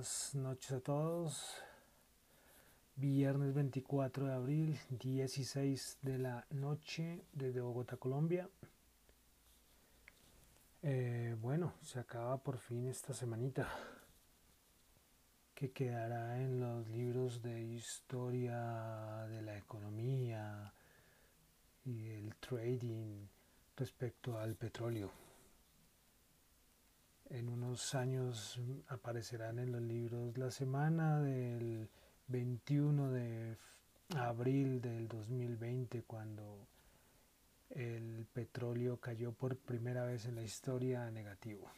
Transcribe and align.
buenas 0.00 0.34
noches 0.34 0.72
a 0.72 0.80
todos. 0.80 1.56
Viernes 2.96 3.52
24 3.52 4.28
de 4.28 4.32
abril, 4.32 4.80
16 4.88 5.98
de 6.00 6.16
la 6.16 6.46
noche 6.48 7.20
desde 7.34 7.60
Bogotá, 7.60 7.98
Colombia. 7.98 8.48
Eh, 10.82 11.36
bueno, 11.42 11.74
se 11.82 11.98
acaba 11.98 12.38
por 12.38 12.56
fin 12.56 12.88
esta 12.88 13.12
semanita 13.12 13.68
que 15.54 15.70
quedará 15.70 16.40
en 16.40 16.60
los 16.60 16.88
libros 16.88 17.42
de 17.42 17.60
historia 17.60 19.26
de 19.28 19.42
la 19.42 19.58
economía 19.58 20.72
y 21.84 22.08
el 22.08 22.34
trading 22.36 23.26
respecto 23.76 24.38
al 24.38 24.54
petróleo 24.54 25.29
en 27.30 27.48
unos 27.48 27.94
años 27.94 28.60
aparecerán 28.88 29.58
en 29.60 29.72
los 29.72 29.80
libros 29.80 30.36
la 30.36 30.50
semana 30.50 31.20
del 31.20 31.88
21 32.26 33.10
de 33.10 33.56
abril 34.16 34.80
del 34.80 35.06
2020 35.06 36.02
cuando 36.02 36.66
el 37.70 38.26
petróleo 38.32 38.98
cayó 38.98 39.32
por 39.32 39.56
primera 39.56 40.04
vez 40.04 40.26
en 40.26 40.34
la 40.34 40.42
historia 40.42 41.08
negativo. 41.12 41.70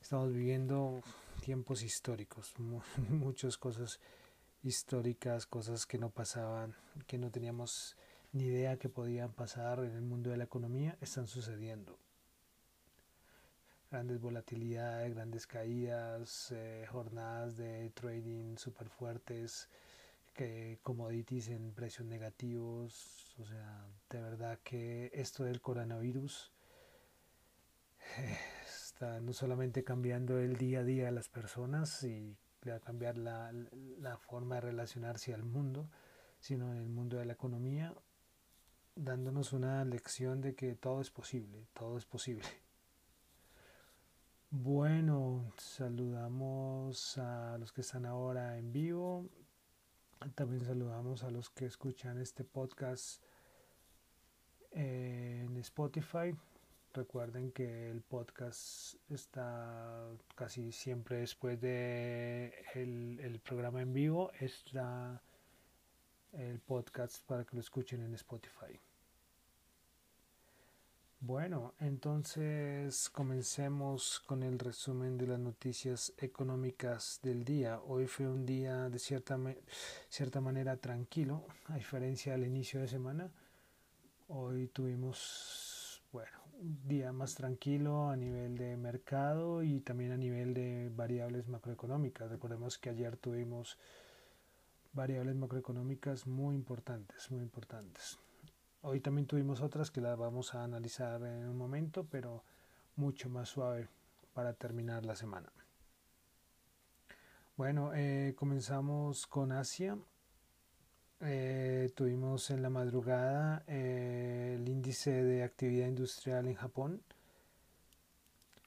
Estamos 0.00 0.32
viviendo 0.32 1.02
tiempos 1.40 1.82
históricos, 1.82 2.54
muchas 3.10 3.58
cosas 3.58 3.98
históricas, 4.62 5.44
cosas 5.44 5.86
que 5.86 5.98
no 5.98 6.10
pasaban, 6.10 6.76
que 7.08 7.18
no 7.18 7.32
teníamos 7.32 7.96
ni 8.32 8.44
idea 8.44 8.78
que 8.78 8.88
podían 8.88 9.32
pasar 9.32 9.80
en 9.80 9.96
el 9.96 10.02
mundo 10.02 10.30
de 10.30 10.36
la 10.36 10.44
economía, 10.44 10.96
están 11.00 11.26
sucediendo 11.26 11.98
grandes 13.96 14.20
volatilidades, 14.20 15.14
grandes 15.14 15.46
caídas, 15.46 16.52
eh, 16.52 16.84
jornadas 16.92 17.56
de 17.56 17.88
trading 17.94 18.58
súper 18.58 18.90
fuertes, 18.90 19.70
que 20.34 20.78
commodities 20.82 21.48
en 21.48 21.72
precios 21.72 22.06
negativos, 22.06 23.34
o 23.38 23.46
sea, 23.46 23.86
de 24.10 24.20
verdad 24.20 24.58
que 24.62 25.10
esto 25.14 25.44
del 25.44 25.62
coronavirus 25.62 26.52
eh, 28.18 28.36
está 28.66 29.18
no 29.20 29.32
solamente 29.32 29.82
cambiando 29.82 30.38
el 30.40 30.58
día 30.58 30.80
a 30.80 30.84
día 30.84 31.06
de 31.06 31.12
las 31.12 31.30
personas 31.30 32.04
y 32.04 32.36
va 32.68 32.74
a 32.74 32.80
cambiar 32.80 33.16
la, 33.16 33.50
la 33.98 34.18
forma 34.18 34.56
de 34.56 34.60
relacionarse 34.60 35.32
al 35.32 35.42
mundo, 35.42 35.88
sino 36.38 36.70
en 36.70 36.76
el 36.76 36.90
mundo 36.90 37.16
de 37.16 37.24
la 37.24 37.32
economía, 37.32 37.94
dándonos 38.94 39.54
una 39.54 39.82
lección 39.86 40.42
de 40.42 40.54
que 40.54 40.74
todo 40.74 41.00
es 41.00 41.10
posible, 41.10 41.66
todo 41.72 41.96
es 41.96 42.04
posible. 42.04 42.44
Bueno, 44.50 45.52
saludamos 45.58 47.18
a 47.18 47.58
los 47.58 47.72
que 47.72 47.80
están 47.80 48.06
ahora 48.06 48.56
en 48.56 48.72
vivo. 48.72 49.28
También 50.34 50.64
saludamos 50.64 51.24
a 51.24 51.30
los 51.30 51.50
que 51.50 51.66
escuchan 51.66 52.18
este 52.18 52.44
podcast 52.44 53.20
en 54.70 55.56
Spotify. 55.56 56.32
Recuerden 56.94 57.50
que 57.50 57.90
el 57.90 58.02
podcast 58.02 58.94
está 59.10 60.06
casi 60.36 60.70
siempre 60.70 61.16
después 61.18 61.60
de 61.60 62.54
el, 62.74 63.40
programa 63.44 63.82
en 63.82 63.92
vivo. 63.92 64.30
Está 64.38 65.20
el 66.32 66.60
podcast 66.60 67.22
para 67.26 67.44
que 67.44 67.56
lo 67.56 67.60
escuchen 67.60 68.00
en 68.02 68.14
Spotify. 68.14 68.78
Bueno, 71.20 71.74
entonces 71.80 73.08
comencemos 73.08 74.20
con 74.26 74.42
el 74.42 74.58
resumen 74.58 75.16
de 75.16 75.26
las 75.26 75.38
noticias 75.38 76.12
económicas 76.18 77.20
del 77.22 77.42
día. 77.42 77.80
Hoy 77.80 78.06
fue 78.06 78.28
un 78.28 78.44
día 78.44 78.90
de 78.90 78.98
cierta, 78.98 79.38
cierta 80.10 80.40
manera 80.42 80.76
tranquilo, 80.76 81.46
a 81.66 81.76
diferencia 81.76 82.32
del 82.32 82.44
inicio 82.44 82.80
de 82.80 82.88
semana. 82.88 83.30
Hoy 84.28 84.68
tuvimos, 84.68 86.02
bueno, 86.12 86.38
un 86.60 86.86
día 86.86 87.12
más 87.12 87.34
tranquilo 87.34 88.10
a 88.10 88.16
nivel 88.16 88.58
de 88.58 88.76
mercado 88.76 89.62
y 89.62 89.80
también 89.80 90.12
a 90.12 90.18
nivel 90.18 90.52
de 90.52 90.92
variables 90.94 91.48
macroeconómicas. 91.48 92.30
Recordemos 92.30 92.76
que 92.76 92.90
ayer 92.90 93.16
tuvimos 93.16 93.78
variables 94.92 95.34
macroeconómicas 95.34 96.26
muy 96.26 96.54
importantes, 96.54 97.30
muy 97.30 97.42
importantes. 97.42 98.18
Hoy 98.88 99.00
también 99.00 99.26
tuvimos 99.26 99.62
otras 99.62 99.90
que 99.90 100.00
las 100.00 100.16
vamos 100.16 100.54
a 100.54 100.62
analizar 100.62 101.20
en 101.24 101.48
un 101.48 101.56
momento, 101.56 102.06
pero 102.08 102.44
mucho 102.94 103.28
más 103.28 103.48
suave 103.48 103.88
para 104.32 104.52
terminar 104.52 105.04
la 105.04 105.16
semana. 105.16 105.50
Bueno, 107.56 107.90
eh, 107.94 108.34
comenzamos 108.36 109.26
con 109.26 109.50
Asia. 109.50 109.98
Eh, 111.20 111.90
tuvimos 111.96 112.48
en 112.52 112.62
la 112.62 112.70
madrugada 112.70 113.64
eh, 113.66 114.54
el 114.54 114.68
índice 114.68 115.10
de 115.24 115.42
actividad 115.42 115.88
industrial 115.88 116.46
en 116.46 116.54
Japón. 116.54 117.02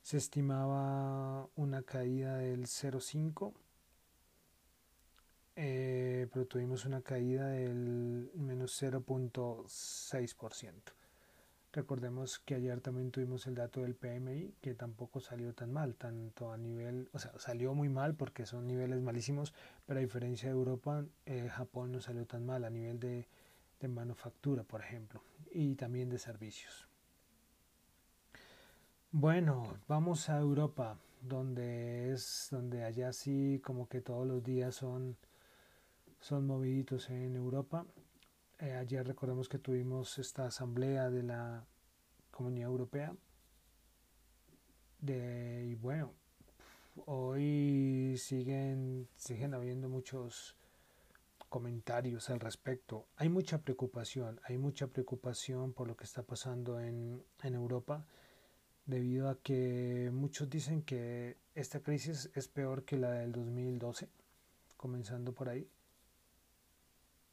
Se 0.02 0.18
estimaba 0.18 1.48
una 1.56 1.82
caída 1.84 2.36
del 2.36 2.66
0,5 2.66 3.54
eh, 5.62 6.30
pero 6.32 6.46
tuvimos 6.46 6.86
una 6.86 7.02
caída 7.02 7.50
del 7.50 8.32
menos 8.34 8.82
0.6%. 8.82 10.72
Recordemos 11.74 12.40
que 12.40 12.56
ayer 12.56 12.80
también 12.80 13.12
tuvimos 13.12 13.46
el 13.46 13.56
dato 13.56 13.82
del 13.82 13.94
PMI, 13.94 14.54
que 14.62 14.74
tampoco 14.74 15.20
salió 15.20 15.54
tan 15.54 15.74
mal, 15.74 15.96
tanto 15.96 16.54
a 16.54 16.58
nivel, 16.58 17.10
o 17.12 17.20
sea, 17.20 17.38
salió 17.38 17.74
muy 17.74 17.90
mal 17.90 18.16
porque 18.16 18.46
son 18.46 18.68
niveles 18.68 19.02
malísimos, 19.02 19.54
pero 19.86 20.00
a 20.00 20.02
diferencia 20.02 20.48
de 20.48 20.56
Europa, 20.56 21.04
eh, 21.26 21.50
Japón 21.50 21.92
no 21.92 22.00
salió 22.00 22.26
tan 22.26 22.46
mal 22.46 22.64
a 22.64 22.70
nivel 22.70 22.98
de, 22.98 23.28
de 23.82 23.88
manufactura, 23.90 24.64
por 24.64 24.80
ejemplo, 24.80 25.22
y 25.52 25.76
también 25.76 26.10
de 26.10 26.20
servicios. 26.20 26.88
Bueno, 29.12 29.68
vamos 29.90 30.30
a 30.30 30.38
Europa, 30.38 30.98
donde 31.22 32.14
es 32.14 32.48
donde 32.50 32.86
allá 32.86 33.12
sí 33.12 33.60
como 33.62 33.90
que 33.90 34.00
todos 34.00 34.26
los 34.26 34.42
días 34.42 34.76
son 34.76 35.18
son 36.20 36.46
moviditos 36.46 37.10
en 37.10 37.36
Europa. 37.36 37.86
Eh, 38.60 38.74
ayer 38.74 39.06
recordemos 39.08 39.48
que 39.48 39.58
tuvimos 39.58 40.18
esta 40.20 40.46
asamblea 40.48 41.10
de 41.10 41.24
la 41.24 41.66
Comunidad 42.32 42.70
Europea. 42.70 43.16
De, 45.00 45.66
y 45.66 45.76
bueno, 45.76 46.14
hoy 47.06 48.16
siguen, 48.18 49.08
siguen 49.16 49.54
habiendo 49.54 49.88
muchos 49.88 50.58
comentarios 51.48 52.30
al 52.30 52.42
respecto. 52.42 53.08
Hay 53.16 53.30
mucha 53.30 53.60
preocupación, 53.60 54.42
hay 54.44 54.58
mucha 54.58 54.88
preocupación 54.88 55.72
por 55.72 55.88
lo 55.88 55.96
que 55.96 56.04
está 56.04 56.24
pasando 56.24 56.82
en, 56.82 57.24
en 57.44 57.54
Europa, 57.54 58.06
debido 58.86 59.30
a 59.30 59.40
que 59.40 60.10
muchos 60.14 60.50
dicen 60.50 60.82
que 60.82 61.38
esta 61.56 61.80
crisis 61.80 62.30
es 62.36 62.50
peor 62.50 62.84
que 62.84 62.98
la 62.98 63.12
del 63.12 63.32
2012, 63.32 64.10
comenzando 64.76 65.34
por 65.34 65.48
ahí 65.48 65.66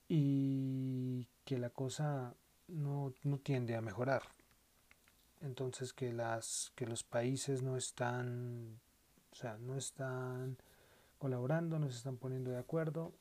y 0.09 1.27
que 1.45 1.59
la 1.59 1.71
cosa 1.71 2.35
no, 2.69 3.13
no 3.23 3.39
tiende 3.39 3.77
a 3.77 3.81
mejorar. 3.81 4.23
Entonces 5.41 5.93
que 5.93 6.13
las 6.13 6.73
que 6.75 6.87
los 6.87 7.05
países 7.05 7.63
no 7.63 7.77
están 7.77 8.81
o 9.33 9.35
sea, 9.37 9.59
no 9.59 9.77
están 9.77 10.57
colaborando, 11.19 11.79
no 11.79 11.91
se 11.91 11.99
están 11.99 12.17
poniendo 12.17 12.51
de 12.51 12.59
acuerdo 12.59 13.13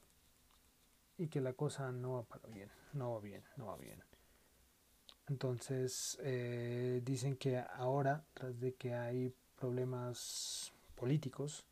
y 1.18 1.28
que 1.28 1.42
la 1.42 1.54
cosa 1.54 1.92
no 1.92 2.14
va 2.14 2.24
para 2.24 2.48
bien, 2.48 2.70
no 2.94 3.14
va 3.14 3.20
bien, 3.20 3.44
no 3.58 3.68
va 3.68 3.78
bien. 3.78 4.02
Entonces 5.28 6.18
eh, 6.22 7.02
dicen 7.04 7.36
que 7.36 7.58
ahora, 7.58 8.24
tras 8.34 8.60
de 8.60 8.76
que 8.76 8.94
hay 8.94 9.34
problemas 9.58 10.72
políticos, 10.96 11.66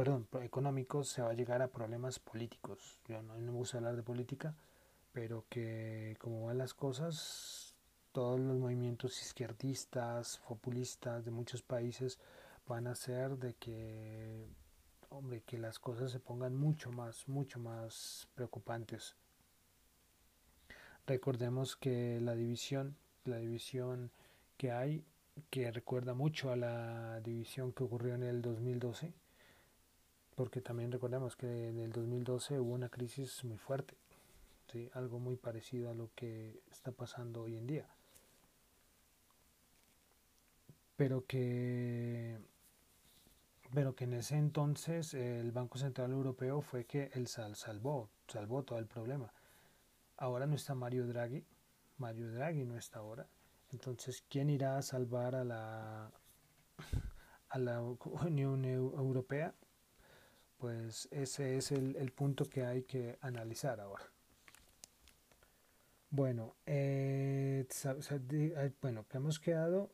perdón, 0.00 0.26
económicos, 0.42 1.08
se 1.08 1.20
va 1.20 1.28
a 1.28 1.34
llegar 1.34 1.60
a 1.60 1.68
problemas 1.68 2.18
políticos. 2.18 2.98
Yo 3.06 3.20
no, 3.20 3.34
me 3.34 3.50
gusta 3.50 3.76
hablar 3.76 3.96
de 3.96 4.02
política, 4.02 4.54
pero 5.12 5.44
que 5.50 6.16
como 6.18 6.46
van 6.46 6.56
las 6.56 6.72
cosas, 6.72 7.76
todos 8.10 8.40
los 8.40 8.56
movimientos 8.56 9.20
izquierdistas, 9.20 10.40
populistas 10.48 11.26
de 11.26 11.30
muchos 11.30 11.60
países 11.60 12.18
van 12.66 12.86
a 12.86 12.92
hacer 12.92 13.36
de 13.36 13.52
que, 13.56 14.46
hombre, 15.10 15.42
que 15.42 15.58
las 15.58 15.78
cosas 15.78 16.10
se 16.10 16.18
pongan 16.18 16.56
mucho 16.56 16.90
más, 16.90 17.28
mucho 17.28 17.58
más 17.58 18.26
preocupantes. 18.34 19.16
Recordemos 21.06 21.76
que 21.76 22.22
la 22.22 22.34
división, 22.34 22.96
la 23.26 23.36
división 23.36 24.10
que 24.56 24.72
hay, 24.72 25.04
que 25.50 25.70
recuerda 25.70 26.14
mucho 26.14 26.50
a 26.50 26.56
la 26.56 27.20
división 27.20 27.74
que 27.74 27.84
ocurrió 27.84 28.14
en 28.14 28.22
el 28.22 28.40
2012, 28.40 29.12
porque 30.40 30.62
también 30.62 30.90
recordemos 30.90 31.36
que 31.36 31.68
en 31.68 31.78
el 31.78 31.92
2012 31.92 32.60
hubo 32.60 32.72
una 32.72 32.88
crisis 32.88 33.44
muy 33.44 33.58
fuerte, 33.58 33.98
¿sí? 34.72 34.88
algo 34.94 35.18
muy 35.18 35.36
parecido 35.36 35.90
a 35.90 35.94
lo 35.94 36.08
que 36.14 36.62
está 36.72 36.92
pasando 36.92 37.42
hoy 37.42 37.56
en 37.56 37.66
día. 37.66 37.86
Pero 40.96 41.26
que, 41.26 42.38
pero 43.74 43.94
que 43.94 44.04
en 44.04 44.14
ese 44.14 44.38
entonces 44.38 45.12
el 45.12 45.52
Banco 45.52 45.76
Central 45.76 46.10
Europeo 46.10 46.62
fue 46.62 46.86
que 46.86 47.10
el 47.12 47.26
sal 47.26 47.54
salvó, 47.54 48.08
salvó 48.26 48.62
todo 48.62 48.78
el 48.78 48.86
problema. 48.86 49.30
Ahora 50.16 50.46
no 50.46 50.54
está 50.54 50.74
Mario 50.74 51.06
Draghi, 51.06 51.44
Mario 51.98 52.32
Draghi 52.32 52.64
no 52.64 52.78
está 52.78 53.00
ahora. 53.00 53.26
Entonces, 53.72 54.24
¿quién 54.26 54.48
irá 54.48 54.78
a 54.78 54.82
salvar 54.82 55.34
a 55.34 55.44
la, 55.44 56.10
a 57.50 57.58
la 57.58 57.82
Unión 57.82 58.64
Europea? 58.64 59.54
Pues 60.60 61.08
ese 61.10 61.56
es 61.56 61.72
el, 61.72 61.96
el 61.96 62.12
punto 62.12 62.44
que 62.44 62.64
hay 62.64 62.82
que 62.82 63.18
analizar 63.22 63.80
ahora. 63.80 64.04
Bueno, 66.10 66.56
eh, 66.66 67.66
bueno, 68.82 69.06
que 69.08 69.16
hemos 69.16 69.38
quedado 69.38 69.90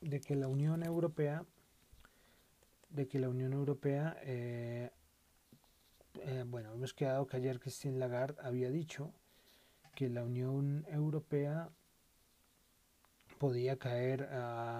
de 0.00 0.20
que 0.20 0.34
la 0.34 0.48
Unión 0.48 0.82
Europea, 0.82 1.46
de 2.90 3.06
que 3.06 3.18
la 3.20 3.28
Unión 3.28 3.52
Europea, 3.52 4.18
eh, 4.22 4.90
eh, 6.20 6.44
bueno, 6.46 6.72
hemos 6.72 6.92
quedado 6.94 7.26
que 7.26 7.36
ayer 7.36 7.60
Christine 7.60 7.98
Lagarde 7.98 8.42
había 8.42 8.70
dicho 8.70 9.12
que 9.94 10.08
la 10.08 10.24
Unión 10.24 10.84
Europea 10.88 11.70
podía 13.38 13.78
caer 13.78 14.28
a, 14.32 14.77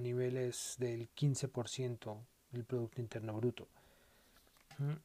a 0.00 0.02
niveles 0.02 0.76
del 0.78 1.10
15% 1.14 2.16
del 2.52 2.64
Producto 2.64 3.00
Interno 3.00 3.34
Bruto. 3.34 3.68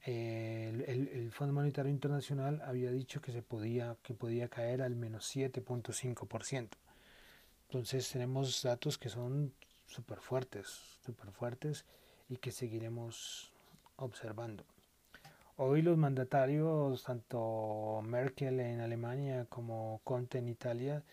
El, 0.06 0.82
el, 0.88 1.10
el, 1.10 1.32
Fondo 1.34 1.54
Monetario 1.54 1.92
Internacional 1.92 2.62
había 2.64 2.92
dicho 2.92 3.22
que 3.22 3.34
se 3.34 3.42
podía 3.42 3.98
que 4.04 4.14
podía 4.14 4.48
caer 4.48 4.82
al 4.82 4.96
menos 4.96 5.36
7.5%. 5.36 6.70
Entonces 7.68 8.10
tenemos 8.10 8.64
datos 8.64 8.98
que 8.98 9.10
son 9.10 9.54
súper 9.86 10.22
fuertes, 10.22 10.68
súper 11.06 11.32
fuertes 11.32 11.84
y 12.30 12.38
que 12.38 12.52
seguiremos 12.52 13.52
observando. 13.98 14.64
Hoy 15.58 15.82
los 15.82 15.98
mandatarios, 15.98 17.04
tanto 17.04 18.02
Merkel 18.06 18.62
en 18.62 18.80
Alemania 18.80 19.46
como 19.50 20.00
Conte 20.06 20.38
en 20.38 20.48
Italia, 20.48 21.04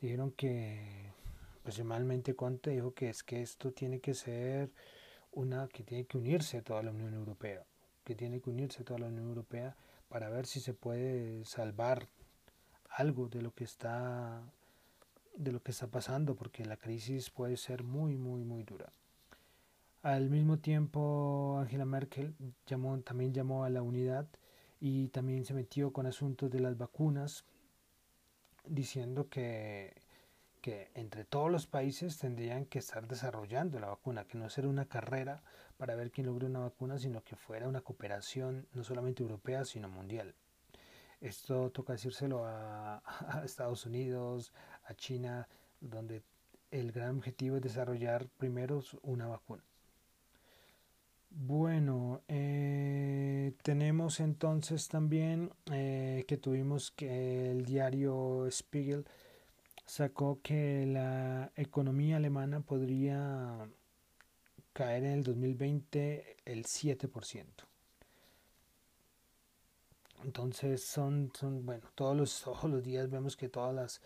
dijeron 0.00 0.30
que, 0.30 1.12
personalmente 1.68 2.34
Conte 2.34 2.70
dijo 2.70 2.94
que 2.94 3.10
es 3.10 3.22
que 3.22 3.42
esto 3.42 3.72
tiene 3.72 4.00
que 4.00 4.14
ser 4.14 4.70
una, 5.32 5.68
que 5.68 5.82
tiene 5.82 6.06
que 6.06 6.16
unirse 6.16 6.62
toda 6.62 6.82
la 6.82 6.92
Unión 6.92 7.12
Europea, 7.12 7.62
que 8.04 8.14
tiene 8.14 8.40
que 8.40 8.48
unirse 8.48 8.84
toda 8.84 9.00
la 9.00 9.08
Unión 9.08 9.28
Europea 9.28 9.76
para 10.08 10.30
ver 10.30 10.46
si 10.46 10.60
se 10.60 10.72
puede 10.72 11.44
salvar 11.44 12.08
algo 12.88 13.28
de 13.28 13.42
lo 13.42 13.52
que 13.52 13.64
está 13.64 14.42
de 15.34 15.52
lo 15.52 15.62
que 15.62 15.72
está 15.72 15.88
pasando, 15.88 16.36
porque 16.36 16.64
la 16.64 16.78
crisis 16.78 17.28
puede 17.28 17.58
ser 17.58 17.84
muy, 17.84 18.16
muy, 18.16 18.44
muy 18.44 18.62
dura. 18.62 18.90
Al 20.00 20.30
mismo 20.30 20.60
tiempo, 20.60 21.58
Angela 21.60 21.84
Merkel 21.84 22.34
llamó, 22.66 22.98
también 23.00 23.34
llamó 23.34 23.64
a 23.64 23.68
la 23.68 23.82
unidad 23.82 24.26
y 24.80 25.08
también 25.08 25.44
se 25.44 25.52
metió 25.52 25.92
con 25.92 26.06
asuntos 26.06 26.50
de 26.50 26.60
las 26.60 26.78
vacunas, 26.78 27.44
diciendo 28.64 29.28
que, 29.28 30.07
que 30.60 30.90
entre 30.94 31.24
todos 31.24 31.50
los 31.50 31.66
países 31.66 32.18
tendrían 32.18 32.66
que 32.66 32.78
estar 32.78 33.06
desarrollando 33.06 33.78
la 33.78 33.88
vacuna, 33.88 34.24
que 34.24 34.38
no 34.38 34.48
será 34.50 34.68
una 34.68 34.86
carrera 34.86 35.42
para 35.76 35.94
ver 35.94 36.10
quién 36.10 36.26
logra 36.26 36.46
una 36.46 36.60
vacuna, 36.60 36.98
sino 36.98 37.22
que 37.22 37.36
fuera 37.36 37.68
una 37.68 37.80
cooperación 37.80 38.66
no 38.72 38.84
solamente 38.84 39.22
europea, 39.22 39.64
sino 39.64 39.88
mundial. 39.88 40.34
Esto 41.20 41.70
toca 41.70 41.94
decírselo 41.94 42.44
a, 42.46 43.02
a 43.40 43.44
Estados 43.44 43.86
Unidos, 43.86 44.52
a 44.84 44.94
China, 44.94 45.48
donde 45.80 46.22
el 46.70 46.92
gran 46.92 47.16
objetivo 47.16 47.56
es 47.56 47.62
desarrollar 47.62 48.28
primero 48.38 48.82
una 49.02 49.26
vacuna. 49.26 49.62
Bueno, 51.30 52.22
eh, 52.28 53.52
tenemos 53.62 54.20
entonces 54.20 54.88
también 54.88 55.50
eh, 55.70 56.24
que 56.26 56.38
tuvimos 56.38 56.90
que 56.90 57.50
el 57.50 57.64
diario 57.64 58.48
Spiegel 58.50 59.06
sacó 59.88 60.40
que 60.42 60.86
la 60.86 61.50
economía 61.56 62.18
alemana 62.18 62.60
podría 62.60 63.68
caer 64.72 65.04
en 65.04 65.12
el 65.12 65.24
2020 65.24 66.36
el 66.44 66.64
7%. 66.64 67.46
Entonces 70.24 70.84
son, 70.84 71.32
son 71.34 71.64
bueno, 71.64 71.88
todos 71.94 72.16
los, 72.16 72.42
todos 72.44 72.64
los 72.64 72.84
días 72.84 73.10
vemos 73.10 73.36
que 73.36 73.48
todas 73.48 73.74
las 73.74 74.00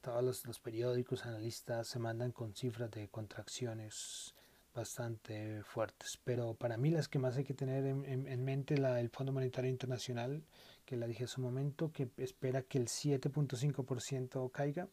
todos 0.00 0.46
los, 0.46 0.60
periódicos, 0.60 1.26
analistas 1.26 1.88
se 1.88 1.98
mandan 1.98 2.30
con 2.30 2.54
cifras 2.54 2.92
de 2.92 3.08
contracciones 3.08 4.36
bastante 4.72 5.64
fuertes. 5.64 6.16
Pero 6.22 6.54
para 6.54 6.76
mí 6.76 6.90
las 6.90 7.08
que 7.08 7.18
más 7.18 7.36
hay 7.36 7.42
que 7.42 7.54
tener 7.54 7.84
en, 7.84 8.44
mente, 8.44 8.78
la 8.78 8.94
del 8.94 9.10
Fondo 9.10 9.32
Monetario 9.32 9.68
Internacional, 9.68 10.44
que 10.84 10.96
la 10.96 11.08
dije 11.08 11.24
hace 11.24 11.40
un 11.40 11.46
momento, 11.46 11.90
que 11.90 12.08
espera 12.18 12.62
que 12.62 12.78
el 12.78 12.86
7.5% 12.86 14.52
caiga, 14.52 14.88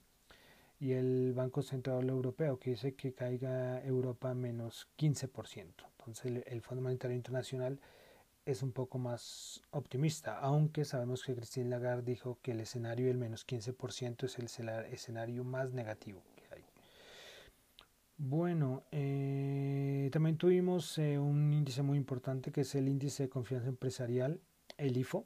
y 0.80 0.94
el 0.94 1.34
Banco 1.34 1.62
Central 1.62 2.10
Europeo, 2.10 2.60
que 2.60 2.72
dice 2.72 2.96
que 2.96 3.14
caiga 3.14 3.84
Europa 3.84 4.34
menos 4.34 4.88
15%. 4.98 5.86
Entonces 6.00 6.44
el 6.46 6.62
Fondo 6.62 6.82
Monetario 6.82 7.16
Internacional 7.16 7.80
es 8.46 8.62
un 8.62 8.72
poco 8.72 8.98
más 8.98 9.62
optimista, 9.72 10.40
aunque 10.40 10.84
sabemos 10.84 11.24
que 11.24 11.36
Christine 11.36 11.70
Lagarde 11.70 12.12
dijo 12.12 12.40
que 12.42 12.52
el 12.52 12.60
escenario 12.60 13.08
del 13.08 13.18
menos 13.18 13.48
15% 13.48 14.26
es 14.26 14.38
el 14.60 14.70
escenario 14.92 15.44
más 15.44 15.72
negativo 15.72 16.22
que 16.36 16.44
hay. 16.54 16.64
Bueno, 18.18 18.84
eh, 18.92 20.10
también 20.12 20.38
tuvimos 20.38 20.98
eh, 20.98 21.18
un 21.18 21.54
índice 21.54 21.82
muy 21.82 21.98
importante 21.98 22.52
que 22.52 22.62
es 22.62 22.76
el 22.76 22.88
índice 22.88 23.24
de 23.24 23.30
confianza 23.30 23.70
empresarial, 23.70 24.40
el 24.78 24.98
IFO. 24.98 25.26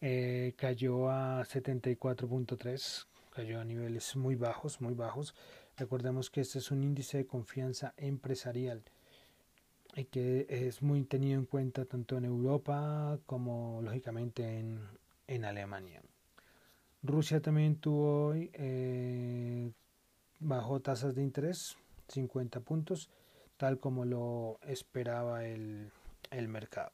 Eh, 0.00 0.54
cayó 0.56 1.08
a 1.10 1.44
74.3, 1.44 3.06
cayó 3.32 3.60
a 3.60 3.64
niveles 3.64 4.14
muy 4.16 4.36
bajos, 4.36 4.80
muy 4.80 4.94
bajos. 4.94 5.34
Recordemos 5.76 6.30
que 6.30 6.42
este 6.42 6.58
es 6.58 6.70
un 6.70 6.84
índice 6.84 7.18
de 7.18 7.26
confianza 7.26 7.94
empresarial 7.96 8.82
y 9.96 10.04
que 10.04 10.46
es 10.48 10.82
muy 10.82 11.02
tenido 11.04 11.38
en 11.38 11.46
cuenta 11.46 11.84
tanto 11.84 12.16
en 12.16 12.24
Europa 12.24 13.18
como 13.26 13.80
lógicamente 13.82 14.58
en, 14.58 14.80
en 15.26 15.44
Alemania. 15.44 16.02
Rusia 17.02 17.40
también 17.40 17.76
tuvo 17.76 18.28
hoy 18.28 18.50
eh, 18.54 19.72
bajo 20.38 20.80
tasas 20.80 21.14
de 21.14 21.22
interés 21.22 21.76
50 22.08 22.60
puntos, 22.60 23.10
tal 23.56 23.78
como 23.78 24.04
lo 24.04 24.58
esperaba 24.66 25.44
el, 25.44 25.90
el 26.30 26.48
mercado. 26.48 26.92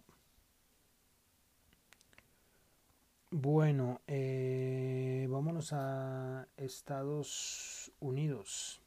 Bueno, 3.31 4.01
eh, 4.07 5.27
vámonos 5.29 5.75
a 5.75 6.49
Estados 6.57 7.93
Unidos. 8.01 8.81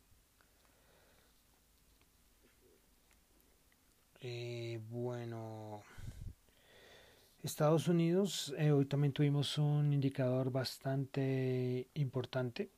Eh, 4.21 4.79
bueno, 4.89 5.83
Estados 7.43 7.87
Unidos, 7.87 8.53
eh, 8.57 8.71
hoy 8.71 8.85
también 8.85 9.13
tuvimos 9.13 9.59
un 9.59 9.93
indicador 9.93 10.51
bastante 10.51 11.87
importante, 11.93 12.71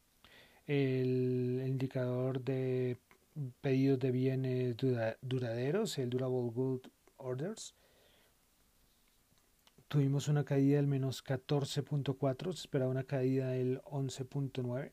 el, 0.68 1.64
indicador 1.66 2.42
de 2.42 2.98
pedidos 3.62 4.00
de 4.00 4.12
bienes 4.12 4.76
duraderos, 5.22 5.98
el 5.98 6.10
Durable 6.10 6.52
Good 6.54 6.82
Orders. 7.18 7.74
Tuvimos 9.94 10.28
una 10.28 10.44
caída 10.44 10.78
del 10.78 10.88
menos 10.88 11.24
14.4, 11.24 12.54
se 12.54 12.62
esperaba 12.62 12.90
una 12.90 13.04
caída 13.04 13.50
del 13.50 13.80
11.9. 13.84 14.92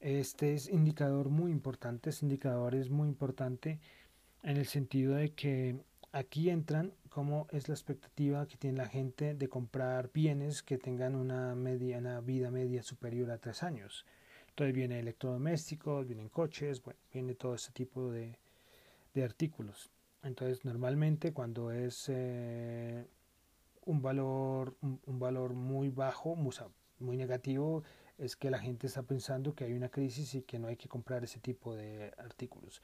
Este 0.00 0.54
es 0.54 0.68
indicador 0.68 1.28
muy 1.28 1.52
importante, 1.52 2.10
este 2.10 2.24
indicador 2.24 2.74
es 2.74 2.90
muy 2.90 3.06
importante 3.06 3.78
en 4.42 4.56
el 4.56 4.66
sentido 4.66 5.14
de 5.14 5.30
que 5.30 5.78
aquí 6.10 6.50
entran 6.50 6.94
cómo 7.08 7.46
es 7.52 7.68
la 7.68 7.76
expectativa 7.76 8.44
que 8.48 8.56
tiene 8.56 8.78
la 8.78 8.88
gente 8.88 9.34
de 9.34 9.48
comprar 9.48 10.10
bienes 10.12 10.64
que 10.64 10.76
tengan 10.76 11.14
una, 11.14 11.54
media, 11.54 12.00
vida 12.22 12.50
media 12.50 12.82
superior 12.82 13.30
a 13.30 13.38
tres 13.38 13.62
años. 13.62 14.04
Entonces 14.48 14.74
viene 14.74 14.98
electrodomésticos, 14.98 16.08
vienen 16.08 16.28
coches, 16.28 16.82
bueno, 16.82 16.98
viene 17.12 17.36
todo 17.36 17.54
ese 17.54 17.70
tipo 17.70 18.10
de, 18.10 18.36
de 19.14 19.22
artículos. 19.22 19.92
Entonces 20.22 20.64
normalmente 20.64 21.32
cuando 21.32 21.70
es 21.70 22.06
eh, 22.08 23.06
un 23.84 24.02
valor 24.02 24.76
un, 24.80 25.18
valor 25.18 25.54
muy 25.54 25.90
bajo, 25.90 26.36
muy 26.98 27.16
negativo, 27.16 27.84
es 28.18 28.36
que 28.36 28.50
la 28.50 28.58
gente 28.58 28.86
está 28.86 29.02
pensando 29.02 29.54
que 29.54 29.64
hay 29.64 29.72
una 29.72 29.88
crisis 29.88 30.34
y 30.34 30.42
que 30.42 30.58
no 30.58 30.68
hay 30.68 30.76
que 30.76 30.88
comprar 30.88 31.24
ese 31.24 31.40
tipo 31.40 31.74
de 31.74 32.12
artículos. 32.18 32.82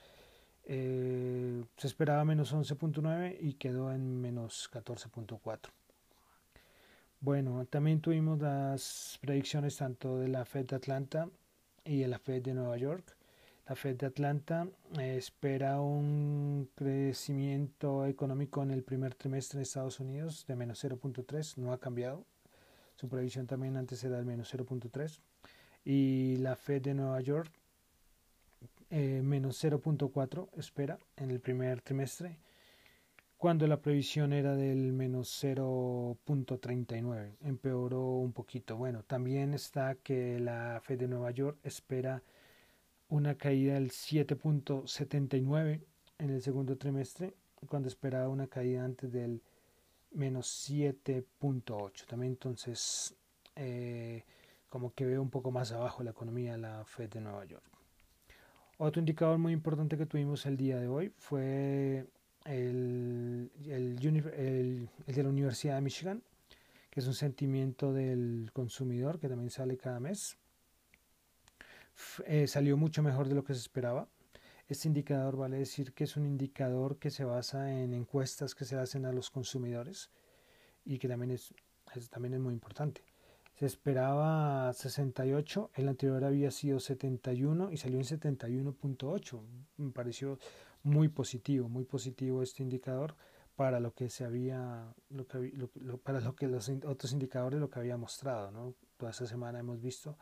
Eh, 0.64 1.64
se 1.76 1.86
esperaba 1.86 2.24
menos 2.24 2.54
11.9 2.54 3.36
y 3.40 3.54
quedó 3.54 3.90
en 3.92 4.20
menos 4.20 4.70
14.4. 4.72 5.70
Bueno, 7.20 7.64
también 7.66 8.00
tuvimos 8.00 8.40
las 8.40 9.18
predicciones 9.20 9.76
tanto 9.76 10.18
de 10.18 10.28
la 10.28 10.44
Fed 10.44 10.66
de 10.66 10.76
Atlanta 10.76 11.28
y 11.84 12.04
la 12.04 12.18
Fed 12.18 12.42
de 12.42 12.54
Nueva 12.54 12.76
York. 12.76 13.16
La 13.72 13.76
Fed 13.76 13.96
de 13.96 14.04
Atlanta 14.04 14.68
eh, 14.98 15.16
espera 15.16 15.80
un 15.80 16.68
crecimiento 16.74 18.04
económico 18.04 18.62
en 18.62 18.70
el 18.70 18.82
primer 18.82 19.14
trimestre 19.14 19.56
en 19.56 19.62
Estados 19.62 19.98
Unidos 19.98 20.44
de 20.46 20.56
menos 20.56 20.84
0.3, 20.84 21.56
no 21.56 21.72
ha 21.72 21.80
cambiado. 21.80 22.26
Su 22.96 23.08
previsión 23.08 23.46
también 23.46 23.78
antes 23.78 24.04
era 24.04 24.18
el 24.18 24.26
menos 24.26 24.54
0.3. 24.54 25.20
Y 25.86 26.36
la 26.36 26.54
Fed 26.54 26.82
de 26.82 26.92
Nueva 26.92 27.18
York 27.22 27.50
eh, 28.90 29.22
menos 29.24 29.64
0.4 29.64 30.50
espera 30.58 30.98
en 31.16 31.30
el 31.30 31.40
primer 31.40 31.80
trimestre, 31.80 32.36
cuando 33.38 33.66
la 33.66 33.80
previsión 33.80 34.34
era 34.34 34.54
del 34.54 34.92
menos 34.92 35.42
0.39, 35.42 37.36
empeoró 37.40 38.18
un 38.18 38.34
poquito. 38.34 38.76
Bueno, 38.76 39.02
también 39.02 39.54
está 39.54 39.94
que 39.94 40.38
la 40.38 40.78
Fed 40.84 40.98
de 40.98 41.08
Nueva 41.08 41.30
York 41.30 41.56
espera 41.62 42.22
una 43.12 43.36
caída 43.36 43.74
del 43.74 43.90
7.79 43.90 45.82
en 46.16 46.30
el 46.30 46.40
segundo 46.40 46.78
trimestre, 46.78 47.34
cuando 47.68 47.88
esperaba 47.88 48.30
una 48.30 48.46
caída 48.46 48.86
antes 48.86 49.12
del 49.12 49.42
menos 50.12 50.66
7.8. 50.70 52.06
También 52.06 52.32
entonces, 52.32 53.14
eh, 53.54 54.24
como 54.70 54.94
que 54.94 55.04
veo 55.04 55.20
un 55.20 55.28
poco 55.28 55.50
más 55.50 55.72
abajo 55.72 56.02
la 56.02 56.12
economía 56.12 56.52
de 56.52 56.58
la 56.58 56.86
Fed 56.86 57.10
de 57.10 57.20
Nueva 57.20 57.44
York. 57.44 57.62
Otro 58.78 59.00
indicador 59.00 59.36
muy 59.36 59.52
importante 59.52 59.98
que 59.98 60.06
tuvimos 60.06 60.46
el 60.46 60.56
día 60.56 60.80
de 60.80 60.88
hoy 60.88 61.12
fue 61.18 62.06
el, 62.46 63.52
el, 63.66 64.88
de 65.06 65.22
la 65.22 65.28
Universidad 65.28 65.74
de 65.74 65.82
Michigan, 65.82 66.22
que 66.88 67.00
es 67.00 67.06
un 67.06 67.14
sentimiento 67.14 67.92
del 67.92 68.48
consumidor 68.54 69.20
que 69.20 69.28
también 69.28 69.50
sale 69.50 69.76
cada 69.76 70.00
mes. 70.00 70.38
Eh, 72.26 72.46
salió 72.46 72.76
mucho 72.76 73.02
mejor 73.02 73.28
de 73.28 73.34
lo 73.34 73.44
que 73.44 73.54
se 73.54 73.60
esperaba. 73.60 74.08
Este 74.68 74.88
indicador 74.88 75.36
vale 75.36 75.58
decir 75.58 75.92
que 75.92 76.04
es 76.04 76.16
un 76.16 76.26
indicador 76.26 76.98
que 76.98 77.10
se 77.10 77.24
basa 77.24 77.72
en 77.72 77.92
encuestas 77.92 78.54
que 78.54 78.64
se 78.64 78.76
hacen 78.76 79.04
a 79.04 79.12
los 79.12 79.30
consumidores 79.30 80.10
y 80.84 80.98
que 80.98 81.08
también 81.08 81.32
es 81.32 81.54
también 82.10 82.34
es 82.34 82.40
muy 82.40 82.54
importante. 82.54 83.02
Se 83.54 83.66
esperaba 83.66 84.72
68, 84.72 85.70
el 85.74 85.88
anterior 85.88 86.24
había 86.24 86.50
sido 86.50 86.80
71 86.80 87.70
y 87.70 87.76
salió 87.76 87.98
en 87.98 88.04
71.8. 88.04 89.40
Me 89.76 89.90
pareció 89.90 90.38
muy 90.82 91.08
positivo, 91.08 91.68
muy 91.68 91.84
positivo 91.84 92.42
este 92.42 92.62
indicador 92.62 93.14
para 93.54 93.78
lo 93.78 93.92
que 93.94 94.08
se 94.08 94.24
había, 94.24 94.94
para 96.02 96.20
lo 96.20 96.34
que 96.34 96.48
los 96.48 96.68
otros 96.68 97.12
indicadores 97.12 97.60
lo 97.60 97.70
que 97.70 97.78
había 97.78 97.96
mostrado. 97.96 98.50
¿no? 98.50 98.74
Toda 98.96 99.10
esta 99.10 99.26
semana 99.26 99.60
hemos 99.60 99.80
visto 99.80 100.16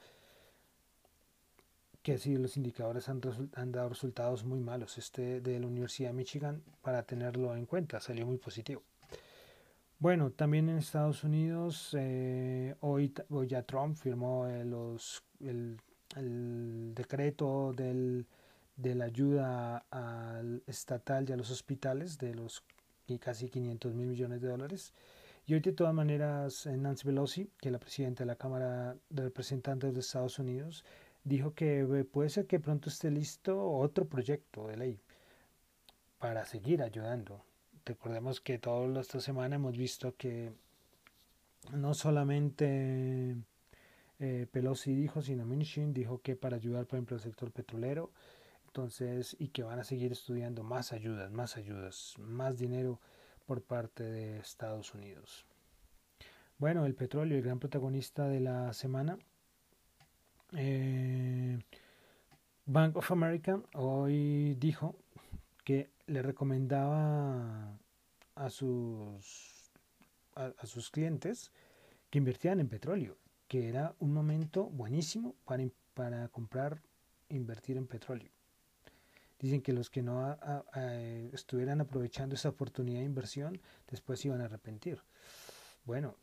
que 2.03 2.19
sí, 2.19 2.37
los 2.37 2.57
indicadores 2.57 3.09
han, 3.09 3.21
han 3.55 3.73
dado 3.73 3.91
resultados 3.91 4.45
muy 4.45 4.61
malos. 4.61 4.99
Este 4.99 5.41
de 5.41 5.61
la 5.61 5.67
Universidad 5.67 6.11
de 6.11 6.15
Michigan, 6.15 6.63
para 6.83 7.03
tenerlo 7.03 7.55
en 7.57 7.67
cuenta, 7.67 8.01
salió 8.01 8.27
muy 8.27 8.39
positivo. 8.39 8.83
Bueno, 10.01 10.31
también 10.31 10.71
en 10.71 10.79
Estados 10.79 11.25
Unidos, 11.25 11.95
eh, 11.99 12.75
hoy, 12.81 13.13
ya 13.47 13.63
Trump 13.65 13.97
firmó 13.99 14.49
eh, 14.49 14.65
los, 14.65 15.23
el, 15.41 15.77
decreto 16.95 17.75
del, 17.75 18.27
de 18.77 18.95
la 18.95 19.05
ayuda 19.05 19.85
al 19.91 20.63
estatal 20.67 21.29
y 21.29 21.33
a 21.33 21.37
los 21.37 21.51
hospitales 21.51 22.17
de 22.17 22.35
los 22.35 22.65
casi 23.21 23.51
500 23.51 23.95
mil 23.95 24.07
millones 24.07 24.41
de 24.41 24.49
dólares. 24.49 24.95
Y 25.47 25.53
hoy 25.53 25.61
de 25.61 25.73
todas 25.73 25.93
maneras 25.93 26.65
eh, 26.65 26.79
Nancy 26.79 27.05
Pelosi, 27.05 27.51
que 27.61 27.69
es 27.69 27.73
la 27.73 27.79
presidenta 27.79 28.25
de 28.25 28.29
la 28.29 28.37
Cámara 28.37 28.97
de 29.11 29.23
Representantes 29.23 29.93
de 29.93 30.01
Estados 30.01 30.39
Unidos, 30.39 30.83
dijo 31.25 31.55
que 31.55 32.05
puede 32.11 32.31
ser 32.31 32.47
que 32.47 32.61
pronto 32.61 32.89
esté 32.89 33.11
listo 33.11 33.71
otro 33.73 34.07
proyecto 34.09 34.69
de 34.69 34.77
ley 34.77 35.01
para 36.19 36.45
seguir 36.45 36.83
ayudando 36.83 37.45
Recordemos 37.85 38.41
que 38.41 38.59
toda 38.59 39.01
esta 39.01 39.21
semana 39.21 39.57
hemos 39.57 39.77
visto 39.77 40.15
que 40.17 40.53
no 41.73 41.95
solamente 41.95 43.37
eh, 44.19 44.47
Pelosi 44.51 44.95
dijo, 44.95 45.23
sino 45.23 45.47
Minchin 45.47 45.93
dijo 45.93 46.21
que 46.21 46.37
para 46.37 46.57
ayudar, 46.57 46.87
por 46.87 46.99
ejemplo, 46.99 47.17
al 47.17 47.23
sector 47.23 47.51
petrolero, 47.51 48.13
entonces, 48.67 49.35
y 49.39 49.49
que 49.49 49.63
van 49.63 49.81
a 49.81 49.85
seguir 49.85 50.13
estudiando 50.13 50.63
más 50.63 50.93
ayudas, 50.93 51.33
más 51.33 51.57
ayudas, 51.57 52.15
más 52.19 52.59
dinero 52.59 53.01
por 53.47 53.63
parte 53.63 54.05
de 54.05 54.39
Estados 54.39 54.95
Unidos. 54.95 55.47
Bueno, 56.59 56.87
el 56.87 56.95
petróleo, 56.95 57.39
el 57.39 57.43
gran 57.43 57.59
protagonista 57.59 58.29
de 58.29 58.41
la 58.41 58.73
semana. 58.73 59.19
Eh, 60.57 61.59
Bank 62.67 62.97
of 62.97 63.11
America 63.13 63.61
hoy 63.75 64.55
dijo 64.57 64.97
que 65.65 65.91
le 66.07 66.23
recomendaba 66.23 67.79
a 68.35 68.51
sus, 68.51 69.71
a, 70.35 70.67
sus 70.67 70.91
clientes 70.91 71.53
que 72.11 72.19
invirtieran 72.19 72.61
en 72.61 72.69
petróleo, 72.69 73.17
que 73.47 73.69
era 73.69 73.95
un 74.01 74.13
momento 74.13 74.65
buenísimo 74.65 75.37
para, 75.45 75.65
para 75.95 76.29
comprar, 76.29 76.83
invertir 77.29 77.77
en 77.77 77.87
petróleo. 77.87 78.31
Dicen 79.39 79.63
que 79.63 79.73
los 79.73 79.89
que 79.89 80.03
no 80.03 80.37
estuvieran 81.33 81.81
aprovechando 81.81 82.35
esa 82.35 82.51
oportunidad 82.51 82.99
de 82.99 83.07
inversión 83.07 83.61
después 83.89 84.25
iban 84.25 84.43
a 84.43 84.45
arrepentir. 84.45 85.01
Bueno, 85.85 86.17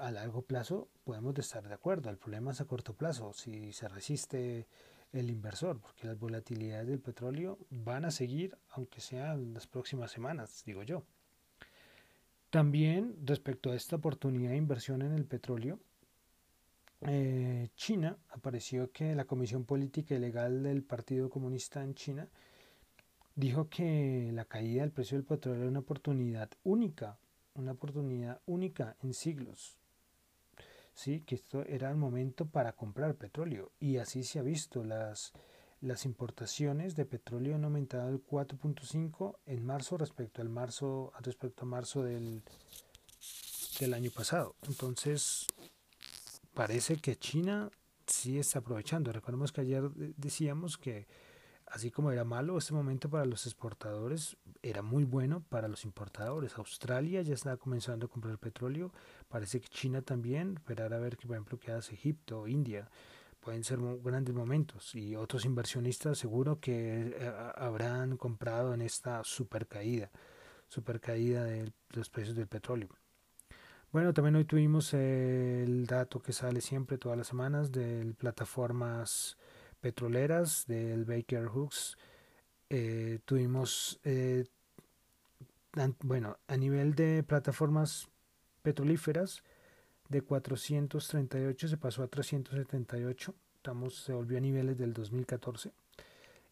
a 0.00 0.10
largo 0.10 0.42
plazo 0.42 0.88
podemos 1.04 1.38
estar 1.38 1.66
de 1.66 1.74
acuerdo. 1.74 2.10
El 2.10 2.18
problema 2.18 2.52
es 2.52 2.60
a 2.60 2.64
corto 2.64 2.94
plazo. 2.94 3.32
Si 3.32 3.72
se 3.72 3.88
resiste 3.88 4.66
el 5.12 5.30
inversor, 5.30 5.80
porque 5.80 6.06
las 6.06 6.18
volatilidades 6.18 6.88
del 6.88 7.00
petróleo 7.00 7.58
van 7.70 8.04
a 8.04 8.10
seguir, 8.10 8.56
aunque 8.70 9.00
sean 9.00 9.54
las 9.54 9.66
próximas 9.66 10.10
semanas, 10.10 10.62
digo 10.66 10.82
yo. 10.82 11.04
También 12.50 13.16
respecto 13.24 13.70
a 13.70 13.76
esta 13.76 13.96
oportunidad 13.96 14.50
de 14.50 14.56
inversión 14.56 15.02
en 15.02 15.12
el 15.12 15.24
petróleo, 15.24 15.78
eh, 17.02 17.68
China 17.76 18.16
apareció 18.30 18.90
que 18.90 19.14
la 19.14 19.24
Comisión 19.24 19.64
Política 19.64 20.14
y 20.14 20.18
Legal 20.18 20.62
del 20.62 20.82
Partido 20.82 21.28
Comunista 21.28 21.82
en 21.82 21.94
China 21.94 22.28
dijo 23.34 23.68
que 23.68 24.30
la 24.32 24.44
caída 24.44 24.82
del 24.82 24.92
precio 24.92 25.18
del 25.18 25.26
petróleo 25.26 25.62
era 25.62 25.70
una 25.70 25.80
oportunidad 25.80 26.50
única, 26.62 27.18
una 27.54 27.72
oportunidad 27.72 28.40
única 28.46 28.96
en 29.02 29.14
siglos 29.14 29.78
¿sí? 30.94 31.20
que 31.20 31.34
esto 31.34 31.64
era 31.66 31.90
el 31.90 31.96
momento 31.96 32.46
para 32.46 32.72
comprar 32.72 33.16
petróleo 33.16 33.72
y 33.80 33.98
así 33.98 34.24
se 34.24 34.38
ha 34.38 34.42
visto 34.42 34.84
las, 34.84 35.32
las 35.80 36.04
importaciones 36.04 36.96
de 36.96 37.04
petróleo 37.04 37.56
han 37.56 37.64
aumentado 37.64 38.08
el 38.08 38.24
4.5 38.24 39.36
en 39.46 39.64
marzo 39.66 39.98
respecto 39.98 40.40
al 40.40 40.48
marzo 40.48 41.12
respecto 41.20 41.64
a 41.64 41.66
marzo 41.66 42.02
del, 42.02 42.42
del 43.80 43.94
año 43.94 44.10
pasado 44.10 44.54
entonces 44.68 45.46
parece 46.54 46.96
que 46.96 47.16
China 47.16 47.70
sí 48.06 48.38
está 48.38 48.60
aprovechando 48.60 49.12
recordemos 49.12 49.52
que 49.52 49.62
ayer 49.62 49.90
decíamos 50.16 50.78
que 50.78 51.06
así 51.74 51.90
como 51.90 52.12
era 52.12 52.24
malo 52.24 52.56
este 52.56 52.72
momento 52.72 53.10
para 53.10 53.24
los 53.24 53.46
exportadores, 53.46 54.36
era 54.62 54.80
muy 54.80 55.02
bueno 55.02 55.42
para 55.48 55.66
los 55.66 55.84
importadores. 55.84 56.56
Australia 56.56 57.20
ya 57.22 57.34
está 57.34 57.56
comenzando 57.56 58.06
a 58.06 58.08
comprar 58.08 58.38
petróleo, 58.38 58.92
parece 59.28 59.60
que 59.60 59.66
China 59.66 60.00
también, 60.00 60.54
esperar 60.54 60.94
a 60.94 60.98
ver 61.00 61.16
que 61.16 61.26
por 61.26 61.34
ejemplo 61.34 61.58
qué 61.58 61.72
hace 61.72 61.94
Egipto, 61.94 62.46
India, 62.46 62.88
pueden 63.40 63.64
ser 63.64 63.80
grandes 64.04 64.32
momentos 64.32 64.94
y 64.94 65.16
otros 65.16 65.44
inversionistas 65.44 66.16
seguro 66.16 66.60
que 66.60 67.16
eh, 67.18 67.32
habrán 67.56 68.16
comprado 68.18 68.72
en 68.72 68.80
esta 68.80 69.24
super 69.24 69.66
caída, 69.66 70.12
super 70.68 71.00
caída 71.00 71.42
de 71.42 71.72
los 71.90 72.08
precios 72.08 72.36
del 72.36 72.46
petróleo. 72.46 72.88
Bueno, 73.90 74.14
también 74.14 74.36
hoy 74.36 74.44
tuvimos 74.44 74.94
el 74.94 75.86
dato 75.86 76.20
que 76.20 76.32
sale 76.32 76.60
siempre 76.60 76.98
todas 76.98 77.18
las 77.18 77.26
semanas 77.26 77.72
de 77.72 78.14
plataformas 78.16 79.36
petroleras 79.84 80.64
del 80.66 81.04
Baker 81.04 81.44
Hooks. 81.44 81.98
Eh, 82.70 83.18
tuvimos, 83.26 84.00
eh, 84.02 84.46
bueno, 86.00 86.38
a 86.48 86.56
nivel 86.56 86.94
de 86.94 87.22
plataformas 87.22 88.08
petrolíferas, 88.62 89.42
de 90.08 90.22
438 90.22 91.68
se 91.68 91.76
pasó 91.76 92.02
a 92.02 92.06
378, 92.06 93.34
estamos, 93.56 93.96
se 93.96 94.14
volvió 94.14 94.38
a 94.38 94.40
niveles 94.40 94.78
del 94.78 94.94
2014. 94.94 95.74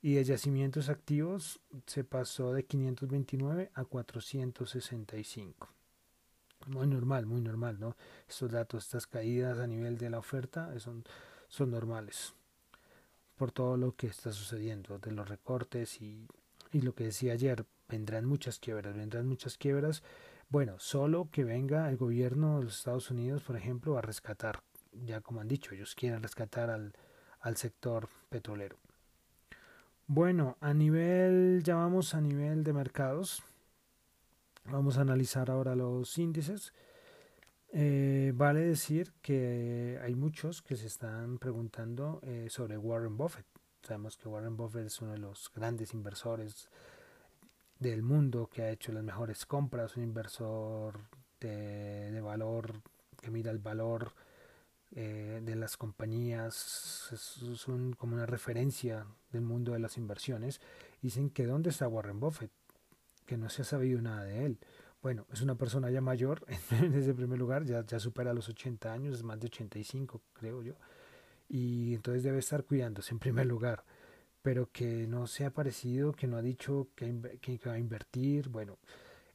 Y 0.03 0.12
de 0.12 0.25
yacimientos 0.25 0.91
activos 0.91 1.59
se 1.87 2.05
pasó 2.05 2.53
de 2.53 2.67
529 2.67 3.71
a 3.73 3.85
465. 3.87 5.71
Muy 6.67 6.87
normal, 6.87 7.25
muy 7.25 7.41
normal, 7.41 7.81
¿no? 7.81 7.97
Estos 8.29 8.51
datos, 8.51 8.85
estas 8.85 9.07
caídas 9.07 9.59
a 9.59 9.67
nivel 9.67 9.97
de 9.97 10.11
la 10.11 10.19
oferta 10.19 10.79
son, 10.79 11.03
son 11.49 11.71
normales 11.71 12.35
por 13.37 13.53
todo 13.53 13.77
lo 13.77 13.95
que 13.97 14.07
está 14.07 14.33
sucediendo, 14.33 14.99
de 14.99 15.12
los 15.12 15.29
recortes 15.29 16.01
y, 16.01 16.27
y 16.73 16.81
lo 16.81 16.95
que 16.95 17.05
decía 17.05 17.33
ayer, 17.33 17.65
vendrán 17.89 18.25
muchas 18.25 18.59
quiebras, 18.59 18.97
vendrán 18.97 19.27
muchas 19.27 19.59
quiebras. 19.59 20.03
Bueno, 20.49 20.79
solo 20.79 21.29
que 21.31 21.45
venga 21.45 21.89
el 21.89 21.97
gobierno 21.97 22.59
de 22.59 22.65
los 22.65 22.79
Estados 22.79 23.11
Unidos, 23.11 23.43
por 23.43 23.57
ejemplo, 23.57 23.97
a 23.97 24.03
rescatar, 24.03 24.62
ya 24.93 25.21
como 25.21 25.41
han 25.41 25.49
dicho, 25.49 25.75
ellos 25.75 25.95
quieren 25.95 26.23
rescatar 26.23 26.71
al, 26.71 26.93
al 27.41 27.57
sector 27.57 28.09
petrolero. 28.29 28.79
Bueno, 30.07 30.57
a 30.61 30.75
nivel, 30.75 31.62
ya 31.65 31.77
vamos 31.77 32.15
a 32.15 32.21
nivel 32.21 32.65
de 32.65 32.73
mercados. 32.73 33.43
Vamos 34.65 34.99
a 34.99 35.03
analizar 35.03 35.51
ahora 35.51 35.75
los 35.75 36.19
índices. 36.19 36.73
Eh, 37.75 38.33
vale 38.35 38.61
decir 38.61 39.14
que 39.23 39.99
hay 40.02 40.14
muchos 40.14 40.61
que 40.61 40.76
se 40.76 40.87
están 40.87 41.38
preguntando 41.38 42.21
eh, 42.23 42.49
sobre 42.50 42.76
Warren 42.76 43.17
Buffett. 43.17 43.47
Sabemos 43.83 44.19
que 44.19 44.29
Warren 44.29 44.59
Buffett 44.59 44.87
es 44.87 45.00
uno 45.00 45.12
de 45.12 45.19
los 45.19 45.50
grandes 45.55 45.95
inversores 45.95 46.69
del 47.79 48.02
mundo 48.02 48.50
que 48.52 48.62
ha 48.62 48.71
hecho 48.71 48.93
las 48.93 49.02
mejores 49.02 49.47
compras, 49.47 49.97
un 49.97 50.05
inversor 50.05 51.00
de, 51.41 52.21
valor 52.21 52.83
que 53.21 53.31
mira 53.31 53.50
el 53.50 53.59
valor 53.59 54.12
eh, 54.95 55.41
de 55.43 55.57
las 55.57 55.79
compañías, 55.79 57.09
es, 57.11 57.67
como 57.97 58.14
una 58.14 58.26
referencia 58.26 59.07
del 59.33 59.43
mundo 59.43 59.73
de 59.73 59.79
las 59.79 59.97
inversiones. 59.97 60.61
Dicen 61.00 61.31
que 61.31 61.47
dónde 61.47 61.71
está 61.71 61.88
Warren 61.88 62.21
Buffett, 62.21 62.50
que 63.25 63.38
no 63.38 63.49
se 63.49 63.62
ha 63.62 63.64
sabido 63.64 64.02
nada 64.02 64.25
de 64.25 64.45
él. 64.45 64.59
Bueno, 65.02 65.26
es 65.32 65.42
una 65.42 65.56
persona 65.56 65.90
ya 65.90 66.00
mayor, 66.00 66.47
en 66.71 66.94
ese 66.94 67.12
primer 67.12 67.38
lugar, 67.38 67.64
ya, 67.64 67.85
ya 67.85 67.99
supera 67.99 68.32
los 68.32 68.49
80 68.49 68.92
años, 68.92 69.16
es 69.16 69.23
más 69.23 69.38
de 69.40 69.47
85 69.47 70.23
creo 70.32 70.62
yo, 70.62 70.75
y 71.49 71.94
entonces 71.94 72.23
debe 72.23 72.38
estar 72.38 72.64
cuidándose 72.64 73.12
en 73.12 73.18
primer 73.18 73.47
lugar 73.47 73.85
pero 74.42 74.71
que 74.73 75.06
no 75.06 75.26
se 75.26 75.44
ha 75.44 75.49
aparecido, 75.49 76.12
que 76.12 76.26
no 76.26 76.37
ha 76.37 76.42
dicho 76.42 76.88
que, 76.97 77.38
que, 77.40 77.61
va 77.68 77.75
a 77.75 77.78
invertir. 77.78 78.49
Bueno, 78.49 78.78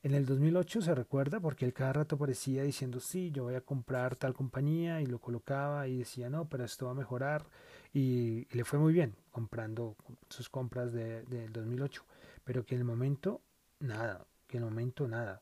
en 0.03 0.13
el 0.13 0.25
2008 0.25 0.81
se 0.81 0.93
recuerda 0.93 1.39
porque 1.39 1.65
él 1.65 1.73
cada 1.73 1.93
rato 1.93 2.17
aparecía 2.17 2.63
diciendo, 2.63 2.99
sí, 2.99 3.31
yo 3.31 3.45
voy 3.45 3.55
a 3.55 3.61
comprar 3.61 4.15
tal 4.17 4.33
compañía 4.33 5.01
y 5.01 5.05
lo 5.05 5.19
colocaba 5.19 5.87
y 5.87 5.99
decía, 5.99 6.29
no, 6.29 6.47
pero 6.49 6.65
esto 6.65 6.85
va 6.85 6.91
a 6.91 6.95
mejorar 6.95 7.45
y, 7.93 8.45
le 8.53 8.65
fue 8.65 8.79
muy 8.79 8.93
bien 8.93 9.15
comprando 9.31 9.95
sus 10.29 10.49
compras 10.49 10.91
del 10.91 11.25
de 11.25 11.47
2008, 11.47 12.03
pero 12.43 12.65
que 12.65 12.75
en 12.75 12.81
el 12.81 12.85
momento 12.85 13.41
nada, 13.79 14.25
que 14.47 14.57
en 14.57 14.63
el 14.63 14.69
momento 14.69 15.07
nada. 15.07 15.41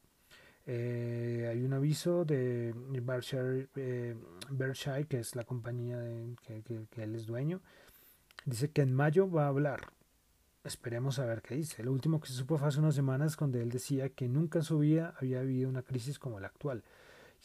Eh, 0.67 1.47
hay 1.49 1.63
un 1.63 1.73
aviso 1.73 2.25
de 2.25 2.73
Berkshire, 2.75 3.67
eh, 3.75 4.15
Berkshire, 4.49 5.05
que 5.05 5.19
es 5.19 5.35
la 5.35 5.43
compañía 5.43 5.99
de, 5.99 6.35
que, 6.43 7.03
él 7.03 7.15
es 7.15 7.25
dueño, 7.25 7.61
Dice 8.45 8.69
que 8.69 8.83
en 8.83 8.93
mayo 8.93 9.29
va 9.29 9.45
a 9.45 9.47
hablar. 9.47 9.91
Esperemos 10.63 11.17
a 11.17 11.25
ver 11.25 11.41
qué 11.41 11.55
dice. 11.55 11.83
Lo 11.83 11.91
último 11.91 12.19
que 12.19 12.27
se 12.27 12.33
supo 12.33 12.59
fue 12.59 12.67
hace 12.67 12.79
unas 12.79 12.93
semanas 12.93 13.35
cuando 13.35 13.59
él 13.59 13.69
decía 13.69 14.09
que 14.09 14.27
nunca 14.27 14.59
en 14.59 14.63
su 14.63 14.77
vida 14.77 15.15
había 15.19 15.41
vivido 15.41 15.67
una 15.67 15.81
crisis 15.81 16.19
como 16.19 16.39
la 16.39 16.47
actual. 16.47 16.83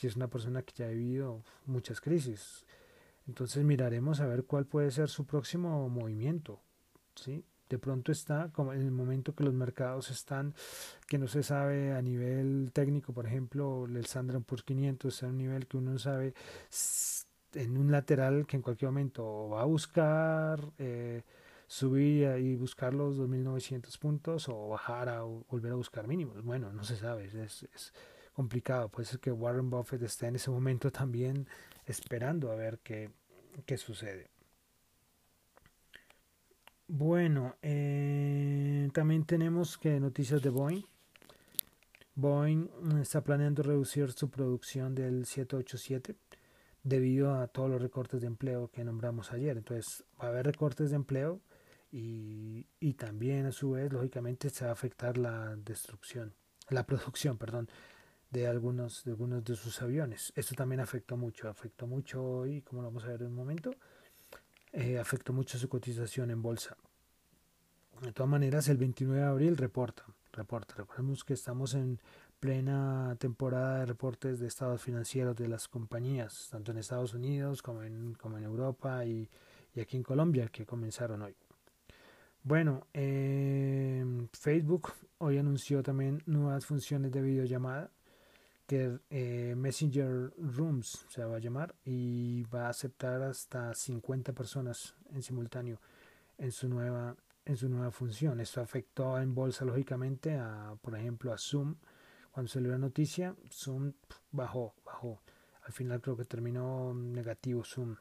Y 0.03 0.07
es 0.07 0.17
una 0.17 0.29
persona 0.29 0.63
que 0.63 0.75
ya 0.75 0.87
ha 0.87 0.91
vivido 0.91 1.43
muchas 1.65 2.03
crisis. 2.03 2.67
Entonces 3.27 3.65
miraremos 3.65 4.21
a 4.21 4.27
ver 4.27 4.45
cuál 4.45 4.67
puede 4.67 4.91
ser 4.91 5.09
su 5.09 5.25
próximo 5.25 5.89
movimiento. 5.89 6.61
¿sí? 7.15 7.45
De 7.71 7.79
pronto 7.79 8.11
está 8.11 8.51
como 8.53 8.73
en 8.73 8.83
el 8.83 8.91
momento 8.91 9.33
que 9.33 9.45
los 9.45 9.55
mercados 9.55 10.11
están, 10.11 10.55
que 11.07 11.19
no 11.19 11.29
se 11.29 11.45
sabe 11.45 11.93
a 11.93 12.03
nivel 12.03 12.71
técnico, 12.73 13.13
por 13.13 13.27
ejemplo, 13.27 13.87
el 13.87 13.97
Standard 13.99 14.43
Poor's 14.43 14.65
500 14.65 15.15
está 15.15 15.27
a 15.27 15.29
un 15.29 15.39
nivel 15.39 15.69
que 15.69 15.77
uno 15.77 15.93
no 15.93 15.99
sabe 16.01 16.35
en 17.55 17.79
un 17.79 17.93
lateral 17.93 18.45
que 18.49 18.57
en 18.57 18.63
cualquier 18.63 18.91
momento 18.91 19.51
va 19.51 19.63
a 19.63 19.67
buscar 19.67 20.61
eh, 20.79 21.23
subir 21.69 22.29
y 22.41 22.57
buscar 22.57 22.93
los 22.93 23.17
2.900 23.17 23.99
puntos 24.01 24.49
o 24.49 24.69
bajar 24.71 25.09
a 25.09 25.23
volver 25.23 25.71
a 25.71 25.77
buscar 25.77 26.09
mínimos. 26.09 26.43
Bueno, 26.43 26.73
no 26.73 26.83
se 26.83 26.97
sabe, 26.97 27.27
es, 27.27 27.63
es, 27.63 27.95
complicado. 28.33 28.89
Puede 28.89 29.07
ser 29.07 29.21
que 29.21 29.31
Warren 29.31 29.71
Buffett 29.71 30.03
esté 30.03 30.27
en 30.27 30.35
ese 30.35 30.51
momento 30.51 30.91
también 30.91 31.47
esperando 31.87 32.51
a 32.51 32.57
ver 32.57 32.81
qué, 32.81 33.13
qué 33.65 33.77
sucede. 33.77 34.29
Bueno, 36.93 37.55
eh, 37.63 38.91
también 38.93 39.25
tenemos 39.25 39.79
que 39.79 40.01
noticias 40.01 40.43
de 40.43 40.51
Boeing. 40.51 40.83
Boeing 42.17 42.69
está 43.01 43.23
planeando 43.23 43.63
reducir 43.63 44.11
su 44.11 44.29
producción 44.29 44.97
del 44.97 45.25
787 45.25 46.17
debido 46.83 47.33
a 47.33 47.47
todos 47.47 47.71
los 47.71 47.81
recortes 47.81 48.21
de 48.21 48.27
empleo 48.27 48.73
que 48.73 48.83
nombramos 48.83 49.31
ayer. 49.31 49.57
Entonces 49.57 50.03
va 50.21 50.27
a 50.27 50.29
haber 50.31 50.47
recortes 50.47 50.91
de 50.91 50.97
empleo 50.97 51.41
y, 51.93 52.67
y 52.81 52.95
también 52.95 53.47
a 53.47 53.53
su 53.53 53.71
vez, 53.71 53.93
lógicamente, 53.93 54.51
se 54.51 54.65
va 54.65 54.71
a 54.71 54.75
afectar 54.75 55.17
la 55.17 55.55
destrucción, 55.55 56.35
la 56.71 56.85
producción, 56.87 57.39
perdón, 57.39 57.69
de 58.31 58.49
algunos 58.49 59.05
de 59.05 59.13
algunos 59.13 59.45
de 59.45 59.55
sus 59.55 59.81
aviones. 59.81 60.33
Esto 60.35 60.57
también 60.57 60.81
afectó 60.81 61.17
mucho, 61.17 61.49
afectó 61.49 61.87
mucho 61.87 62.49
y 62.49 62.63
como 62.63 62.83
lo 62.83 62.89
vamos 62.89 63.05
a 63.05 63.09
ver 63.11 63.21
en 63.23 63.29
un 63.29 63.37
momento, 63.37 63.77
eh, 64.73 64.99
afectó 64.99 65.33
mucho 65.33 65.59
su 65.59 65.69
cotización 65.69 66.31
en 66.31 66.43
bolsa. 66.43 66.77
De 68.03 68.13
todas 68.13 68.31
maneras, 68.31 68.69
el 68.69 68.79
29 68.79 69.21
de 69.21 69.27
abril 69.27 69.57
reporta, 69.57 70.05
reporta. 70.33 70.75
Recordemos 70.77 71.25
que 71.25 71.35
estamos 71.35 71.75
en 71.75 72.01
plena 72.39 73.15
temporada 73.19 73.81
de 73.81 73.87
reportes 73.87 74.41
de 74.41 74.47
estados 74.47 74.81
financieros 74.81 75.37
de 75.37 75.49
las 75.49 75.69
compañías, 75.69 76.49
tanto 76.51 76.73
en 76.73 76.79
Estados 76.79 77.13
Unidos 77.13 77.63
como 77.63 77.83
en, 77.83 78.15
como 78.15 78.39
en 78.39 78.45
Europa 78.45 79.05
y, 79.05 79.29
aquí 79.79 79.99
en 79.99 80.03
Colombia, 80.03 80.49
que 80.49 80.65
comenzaron 80.65 81.23
hoy. 81.23 81.37
Bueno, 82.43 82.87
em, 82.95 84.29
Facebook 84.33 84.93
hoy 85.19 85.37
anunció 85.37 85.83
también 85.83 86.23
nuevas 86.25 86.65
funciones 86.65 87.13
de 87.13 87.21
videollamada 87.21 87.91
que 88.71 89.01
eh, 89.11 89.55
Messenger 89.57 90.33
Rooms 90.39 91.05
se 91.09 91.25
va 91.25 91.39
a 91.39 91.41
llamar 91.41 91.75
y 91.85 92.45
va 92.45 92.67
a 92.67 92.69
aceptar 92.69 93.21
hasta 93.21 93.75
50 93.75 94.33
personas 94.33 94.95
en 95.13 95.25
simultáneo 95.25 95.81
en 96.39 96.53
su 96.53 96.69
nueva 96.69 97.17
en 97.45 97.57
su 97.57 97.69
nueva 97.69 97.91
función. 97.91 98.39
Esto 98.39 98.61
afectó 98.61 99.19
en 99.19 99.35
bolsa 99.35 99.65
lógicamente 99.65 100.37
a 100.37 100.77
por 100.81 100.95
ejemplo 100.97 101.33
a 101.33 101.37
Zoom 101.37 101.75
cuando 102.31 102.49
salió 102.49 102.71
la 102.71 102.79
noticia, 102.79 103.35
Zoom 103.51 103.93
bajó, 104.31 104.73
bajó. 104.85 105.21
Al 105.65 105.73
final 105.73 106.01
creo 106.01 106.17
que 106.17 106.25
terminó 106.25 106.95
negativo 106.95 107.65
Zoom. 107.65 107.97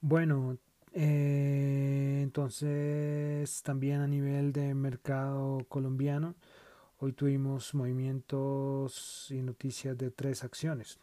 Bueno, 0.00 0.58
eh, 0.92 2.22
entonces 2.24 3.62
también 3.62 4.00
a 4.00 4.08
nivel 4.08 4.52
de 4.52 4.74
mercado 4.74 5.64
colombiano, 5.68 6.34
hoy 7.04 7.12
tuvimos 7.12 7.74
movimientos 7.74 9.26
y 9.30 9.42
noticias 9.42 9.96
de 9.98 10.10
tres 10.10 10.42
acciones. 10.42 10.98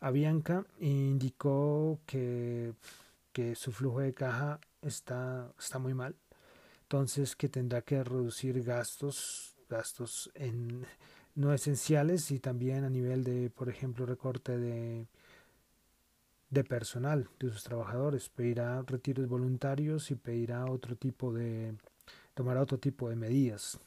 Avianca 0.00 0.64
indicó 0.78 2.00
que, 2.06 2.72
que 3.30 3.54
su 3.54 3.70
flujo 3.70 4.00
de 4.00 4.14
caja 4.14 4.60
está, 4.80 5.52
está 5.58 5.78
muy 5.78 5.92
mal, 5.92 6.16
entonces 6.84 7.36
que 7.36 7.50
tendrá 7.50 7.82
que 7.82 8.02
reducir 8.02 8.62
gastos 8.62 9.56
gastos 9.68 10.30
en 10.34 10.86
no 11.34 11.52
esenciales 11.52 12.30
y 12.30 12.40
también 12.40 12.84
a 12.84 12.90
nivel 12.90 13.22
de, 13.22 13.50
por 13.50 13.68
ejemplo, 13.68 14.06
recorte 14.06 14.56
de, 14.56 15.06
de 16.48 16.64
personal 16.64 17.28
de 17.38 17.50
sus 17.50 17.62
trabajadores. 17.62 18.30
Pedirá 18.30 18.82
retiros 18.82 19.28
voluntarios 19.28 20.10
y 20.10 20.14
pedirá 20.14 20.64
otro 20.64 20.96
tipo 20.96 21.30
de, 21.32 21.74
tomará 22.32 22.62
otro 22.62 22.78
tipo 22.78 23.10
de 23.10 23.16
medidas. 23.16 23.78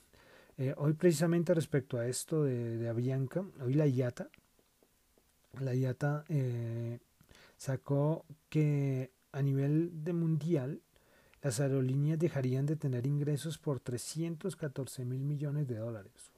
Eh, 0.58 0.74
hoy 0.78 0.94
precisamente 0.94 1.54
respecto 1.54 1.98
a 1.98 2.08
esto 2.08 2.44
de, 2.44 2.88
Avianca, 2.88 3.44
hoy 3.62 3.74
la 3.74 3.88
IATA, 3.88 4.30
la 5.60 5.74
IATA 5.74 6.26
eh, 6.30 7.00
sacó 7.58 8.26
que 8.50 9.12
a 9.32 9.42
nivel 9.42 10.04
de 10.04 10.14
mundial 10.14 10.82
las 11.42 11.60
aerolíneas 11.60 12.20
dejarían 12.20 12.68
de 12.68 12.76
tener 12.76 13.08
ingresos 13.08 13.58
por 13.58 13.80
314 13.80 15.06
mil 15.06 15.24
millones 15.24 15.68
de 15.68 15.76
dólares. 15.76 16.32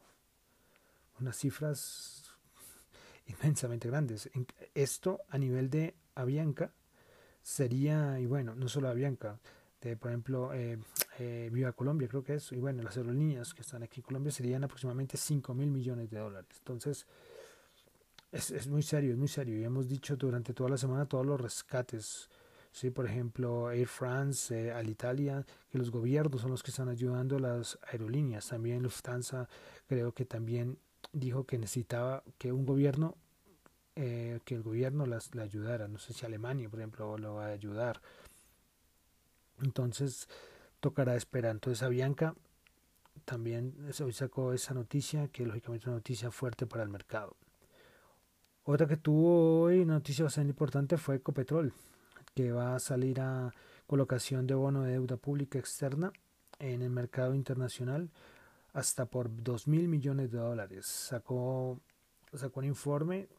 Unas 1.20 1.36
cifras 1.38 2.24
inmensamente 3.28 3.90
grandes. 3.90 4.30
Esto 4.74 5.22
a 5.30 5.38
nivel 5.38 5.70
de 5.70 5.94
Avianca 6.16 6.72
sería, 7.42 8.20
y 8.20 8.26
bueno, 8.26 8.56
no 8.56 8.70
solo 8.70 8.88
Avianca, 8.90 9.40
de, 9.82 9.98
por 9.98 10.12
ejemplo, 10.12 10.54
eh, 10.54 10.80
eh, 11.20 11.50
Viva 11.52 11.72
Colombia, 11.74 12.08
creo 12.08 12.24
que 12.24 12.36
es, 12.36 12.52
y 12.52 12.58
bueno, 12.58 12.84
las 12.84 12.98
aerolíneas 12.98 13.54
que 13.54 13.62
están 13.62 13.84
aquí 13.84 14.02
en 14.02 14.06
Colombia 14.06 14.32
serían 14.32 14.64
aproximadamente 14.64 15.18
5 15.18 15.54
mil 15.54 15.72
millones 15.72 16.10
de 16.10 16.20
dólares. 16.20 16.56
Entonces, 16.60 17.06
es, 18.32 18.52
es 18.52 18.68
muy 18.68 18.84
serio, 18.84 19.12
es 19.12 19.18
muy 19.18 19.28
serio. 19.28 19.60
Y 19.60 19.64
hemos 19.64 19.88
dicho 19.88 20.16
durante 20.16 20.54
toda 20.54 20.72
la 20.72 20.78
semana 20.78 21.06
todos 21.06 21.26
los 21.26 21.40
rescates 21.40 22.30
¿sí? 22.76 22.92
por 22.92 23.06
ejemplo 23.06 23.72
Air 23.72 23.88
France, 23.88 24.68
eh, 24.68 24.72
Alitalia, 24.72 25.46
que 25.72 25.78
los 25.78 25.92
gobiernos 25.92 26.42
son 26.42 26.52
los 26.52 26.62
que 26.62 26.72
están 26.72 26.90
ayudando 26.90 27.38
a 27.38 27.40
las 27.40 27.80
aerolíneas. 27.90 28.50
También 28.50 28.84
Lufthansa 28.84 29.48
creo 29.88 30.12
que 30.12 30.26
también 30.26 30.78
dijo 31.14 31.46
que 31.46 31.58
necesitaba 31.58 32.22
que 32.38 32.52
un 32.52 32.66
gobierno, 32.66 33.16
eh, 33.96 34.42
que 34.44 34.56
el 34.56 34.62
gobierno 34.62 35.06
las, 35.06 35.34
la 35.34 35.44
ayudara. 35.44 35.88
No 35.88 36.00
sé 36.00 36.14
si 36.14 36.26
Alemania, 36.26 36.70
por 36.70 36.80
ejemplo, 36.80 37.18
lo 37.18 37.36
va 37.36 37.46
a 37.46 37.52
ayudar. 37.52 38.02
Entonces 39.64 40.28
tocará 40.80 41.16
esperar. 41.16 41.52
Entonces 41.52 41.84
Avianca 41.84 42.36
también 43.26 43.74
hoy 44.02 44.14
sacó 44.14 44.54
esa 44.54 44.74
noticia, 44.74 45.28
que 45.30 45.46
lógicamente 45.46 45.84
es 45.84 45.88
una 45.88 45.96
noticia 45.98 46.32
fuerte 46.32 46.66
para 46.68 46.84
el 46.84 46.90
mercado. 46.90 47.36
Otra 48.64 48.88
que 48.88 48.98
tuvo 48.98 49.62
hoy, 49.62 49.86
noticia 49.86 50.26
bastante 50.26 50.50
importante, 50.50 50.98
fue 50.98 51.16
Ecopetrol. 51.16 51.74
que 52.34 52.52
va 52.52 52.76
a 52.76 52.80
salir 52.80 53.22
a 53.22 53.54
colocación 53.88 54.46
de 54.48 54.56
bono 54.56 54.84
de 54.84 54.94
deuda 54.94 55.16
pública 55.16 55.58
externa 55.58 56.12
en 56.60 56.82
el 56.82 56.90
mercado 56.90 57.34
internacional 57.36 58.10
hasta 58.74 59.06
por 59.06 59.30
2 59.44 59.68
mil 59.68 59.88
millones 59.88 60.32
de 60.32 60.40
dólares. 60.40 60.86
Sacó, 60.86 61.80
sacó 62.34 62.60
un 62.60 62.66
informe, 62.66 63.30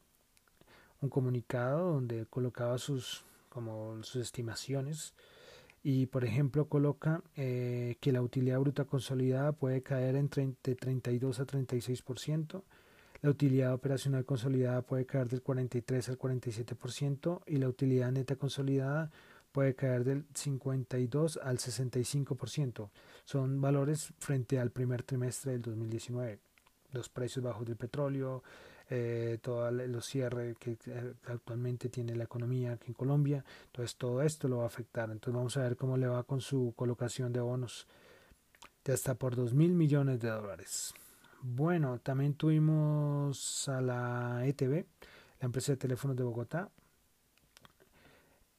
un 1.02 1.10
comunicado 1.10 1.92
donde 1.92 2.26
colocaba 2.26 2.78
sus, 2.78 3.24
como 3.50 4.02
sus 4.02 4.22
estimaciones 4.22 5.12
y 5.88 6.06
por 6.06 6.24
ejemplo 6.24 6.68
coloca 6.68 7.22
eh, 7.36 7.94
que 8.00 8.10
la 8.10 8.20
utilidad 8.20 8.58
bruta 8.58 8.86
consolidada 8.86 9.52
puede 9.52 9.84
caer 9.84 10.16
en 10.16 10.28
de 10.28 10.74
32 10.74 11.38
a 11.38 11.46
36%, 11.46 12.64
la 13.22 13.30
utilidad 13.30 13.72
operacional 13.72 14.24
consolidada 14.24 14.82
puede 14.82 15.06
caer 15.06 15.28
del 15.28 15.42
43 15.42 16.08
al 16.08 16.18
47% 16.18 17.40
y 17.46 17.58
la 17.58 17.68
utilidad 17.68 18.10
neta 18.10 18.34
consolidada 18.34 19.12
puede 19.52 19.76
caer 19.76 20.02
del 20.02 20.26
52 20.34 21.38
al 21.40 21.58
65%. 21.58 22.90
Son 23.24 23.60
valores 23.60 24.12
frente 24.18 24.58
al 24.58 24.72
primer 24.72 25.04
trimestre 25.04 25.52
del 25.52 25.62
2019. 25.62 26.40
Los 26.90 27.08
precios 27.10 27.44
bajos 27.44 27.64
del 27.64 27.76
petróleo, 27.76 28.42
eh, 28.88 29.38
todos 29.42 29.72
los 29.72 30.06
cierres 30.06 30.56
que 30.58 30.78
actualmente 31.26 31.88
tiene 31.88 32.14
la 32.14 32.24
economía 32.24 32.72
aquí 32.72 32.86
en 32.88 32.94
Colombia. 32.94 33.44
Entonces 33.66 33.96
todo 33.96 34.22
esto 34.22 34.48
lo 34.48 34.58
va 34.58 34.64
a 34.64 34.68
afectar. 34.68 35.10
Entonces 35.10 35.34
vamos 35.34 35.56
a 35.56 35.62
ver 35.62 35.76
cómo 35.76 35.96
le 35.96 36.06
va 36.06 36.22
con 36.22 36.40
su 36.40 36.72
colocación 36.76 37.32
de 37.32 37.40
bonos 37.40 37.86
de 38.84 38.92
hasta 38.92 39.14
por 39.14 39.34
2 39.34 39.54
mil 39.54 39.72
millones 39.72 40.20
de 40.20 40.28
dólares. 40.28 40.94
Bueno, 41.42 41.98
también 42.00 42.34
tuvimos 42.34 43.68
a 43.68 43.80
la 43.80 44.46
ETV, 44.46 44.86
la 45.40 45.46
empresa 45.46 45.72
de 45.72 45.76
teléfonos 45.76 46.16
de 46.16 46.22
Bogotá. 46.22 46.70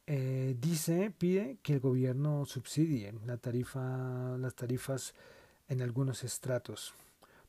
Eh, 0.05 0.55
dice, 0.59 1.11
pide 1.17 1.57
que 1.61 1.73
el 1.73 1.79
gobierno 1.79 2.45
subsidie 2.45 3.13
la 3.25 3.37
tarifa, 3.37 4.37
las 4.37 4.55
tarifas 4.55 5.13
en 5.67 5.81
algunos 5.81 6.23
estratos 6.23 6.93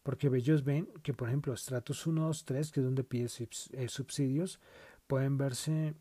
porque 0.08 0.28
ellos 0.28 0.64
ven 0.64 0.88
que, 1.02 1.12
por 1.12 1.28
ejemplo, 1.28 1.52
estratos 1.52 2.06
1, 2.06 2.28
2, 2.28 2.44
3, 2.46 2.72
que 2.72 2.80
es 2.80 2.86
donde 2.86 3.04
pide 3.04 3.28
eh, 3.72 3.88
subsidios, 3.90 4.58
pueden 5.06 5.36
verse 5.36 5.96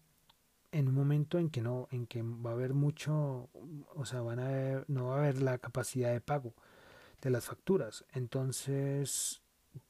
en 0.72 0.88
un 0.88 0.94
momento 0.94 1.40
en 1.40 1.50
que 1.50 1.62
no, 1.62 1.90
en 1.92 2.08
que 2.08 2.22
va 2.22 2.52
a 2.52 2.54
haber 2.54 2.74
mucho, 2.74 3.50
o 3.94 4.06
sea, 4.06 4.22
van 4.22 4.40
a 4.40 4.86
no 4.88 5.08
va 5.08 5.16
a 5.16 5.20
haber 5.20 5.42
la 5.42 5.58
capacidad 5.58 6.14
de 6.14 6.22
pago 6.22 6.54
de 7.22 7.32
las 7.32 7.48
facturas. 7.48 8.06
Entonces, 8.14 9.42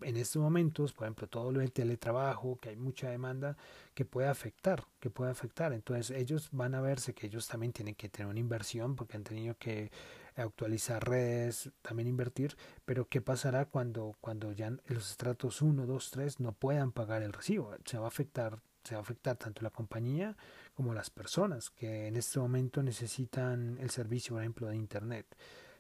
en 0.02 0.18
estos 0.18 0.42
momentos, 0.42 0.94
por 0.94 1.06
ejemplo, 1.06 1.28
todo 1.28 1.52
lo 1.52 1.60
del 1.60 1.72
teletrabajo, 1.72 2.58
que 2.60 2.70
hay 2.70 2.76
mucha 2.76 3.12
demanda, 3.12 3.56
que 3.94 4.04
puede 4.04 4.30
afectar, 4.30 4.84
que 5.00 5.12
puede 5.12 5.30
afectar. 5.30 5.74
Entonces, 5.74 6.10
ellos 6.18 6.50
van 6.52 6.74
a 6.74 6.82
verse 6.82 7.14
que 7.14 7.28
ellos 7.28 7.48
también 7.48 7.72
tienen 7.72 7.94
que 7.94 8.10
tener 8.10 8.32
una 8.32 8.40
inversión 8.40 8.96
porque 8.96 9.16
han 9.16 9.24
tenido 9.24 9.56
que 9.60 9.92
actualizar 10.38 11.08
redes, 11.08 11.72
también 11.82 12.08
invertir, 12.08 12.56
pero 12.86 13.08
¿qué 13.08 13.22
pasará 13.22 13.66
cuando, 13.66 14.16
cuando 14.22 14.52
ya 14.52 14.70
los 14.88 15.12
estratos 15.12 15.62
1, 15.62 15.86
2, 15.86 16.12
3 16.12 16.40
no 16.40 16.54
puedan 16.54 16.92
pagar 16.92 17.24
el 17.24 17.34
recibo? 17.34 17.76
Se 17.86 17.98
va 17.98 18.06
a 18.06 18.10
afectar, 18.10 18.60
se 18.84 18.96
va 18.96 19.00
a 19.00 19.02
afectar 19.02 19.36
tanto 19.38 19.62
la 19.62 19.70
compañía 19.70 20.38
como 20.76 20.94
las 20.94 21.10
personas 21.10 21.70
que 21.70 22.08
en 22.08 22.16
este 22.16 22.40
momento 22.40 22.84
necesitan 22.84 23.78
el 23.80 23.90
servicio, 23.90 24.36
por 24.36 24.44
ejemplo, 24.44 24.68
de 24.68 24.76
Internet. 24.76 25.26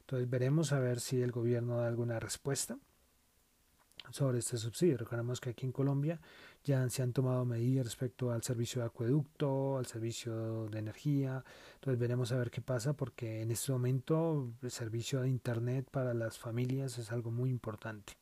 Entonces 0.02 0.30
veremos 0.30 0.72
a 0.72 0.80
ver 0.80 1.00
si 1.00 1.22
el 1.22 1.32
gobierno 1.32 1.78
da 1.78 1.88
alguna 1.88 2.20
respuesta 2.20 2.78
sobre 4.12 4.39
este 4.39 4.58
subsidio. 4.58 4.98
Recordemos 4.98 5.39
que 5.39 5.52
aquí 5.52 5.65
en 5.65 5.72
Colombia 5.72 6.20
ya 6.68 6.88
se 6.90 7.02
han 7.02 7.14
tomado 7.14 7.46
medidas 7.46 7.86
respecto 7.86 8.32
al 8.32 8.44
servicio 8.44 8.82
de 8.82 8.88
acueducto, 8.88 9.78
al 9.78 9.86
servicio 9.86 10.68
de 10.68 10.80
energía. 10.80 11.44
Entonces 11.76 11.98
veremos 11.98 12.34
a 12.34 12.38
ver 12.38 12.52
qué 12.52 12.62
pasa 12.62 12.94
porque 12.94 13.42
en 13.42 13.52
este 13.52 13.72
momento 13.72 14.52
el 14.62 14.70
servicio 14.70 15.22
de 15.22 15.30
Internet 15.30 15.88
para 15.90 16.14
las 16.14 16.38
familias 16.38 16.98
es 16.98 17.12
algo 17.12 17.32
muy 17.32 17.50
importante. 17.50 18.14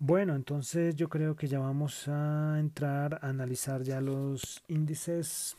Bueno, 0.00 0.34
entonces 0.34 0.96
yo 0.96 1.08
creo 1.08 1.36
que 1.36 1.46
ya 1.46 1.60
vamos 1.60 2.08
a 2.08 2.58
entrar 2.58 3.20
a 3.22 3.28
analizar 3.28 3.82
ya 3.82 4.00
los 4.00 4.60
índices. 4.66 5.56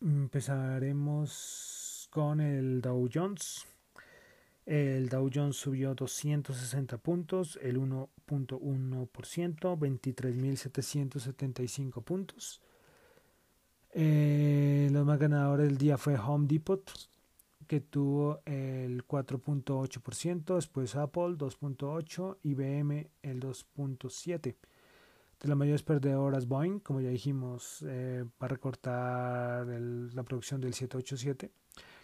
Empezaremos 0.00 2.08
con 2.12 2.40
el 2.40 2.80
Dow 2.80 3.08
Jones. 3.12 3.66
El 4.66 5.08
Dow 5.08 5.30
Jones 5.32 5.56
subió 5.56 5.94
260 5.94 6.98
puntos, 6.98 7.58
el 7.62 7.78
1.1%, 7.78 9.78
23.775 9.78 12.02
puntos. 12.02 12.60
Eh, 13.92 14.88
los 14.90 15.06
más 15.06 15.20
ganadores 15.20 15.68
del 15.68 15.78
día 15.78 15.96
fue 15.96 16.18
Home 16.18 16.48
Depot, 16.48 16.90
que 17.68 17.80
tuvo 17.80 18.40
el 18.44 19.06
4.8%, 19.06 20.56
después 20.56 20.96
Apple 20.96 21.36
2.8%, 21.38 22.38
IBM 22.42 23.08
el 23.22 23.40
2.7%. 23.40 24.56
De 25.38 25.48
las 25.48 25.56
mayores 25.56 25.84
perdedoras, 25.84 26.48
Boeing, 26.48 26.80
como 26.80 27.00
ya 27.00 27.10
dijimos, 27.10 27.84
eh, 27.86 28.24
va 28.42 28.46
a 28.46 28.48
recortar 28.48 29.64
la 29.66 30.24
producción 30.24 30.60
del 30.60 30.74
787 30.74 31.52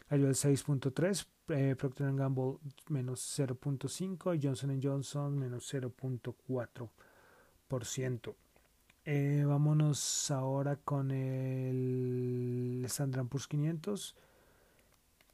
cayó 0.08 0.28
el 0.28 0.34
6.3, 0.34 1.26
eh, 1.48 1.74
Procter 1.76 2.14
Gamble 2.14 2.58
menos 2.88 3.20
0.5 3.38 4.34
y 4.34 4.40
Johnson 4.46 4.80
Johnson 4.82 5.38
menos 5.38 5.72
0.4%. 5.72 8.34
Eh, 9.04 9.44
vámonos 9.46 10.30
ahora 10.30 10.76
con 10.76 11.10
el 11.10 12.82
Standard 12.86 13.26
Poor's 13.26 13.48
500 13.48 14.14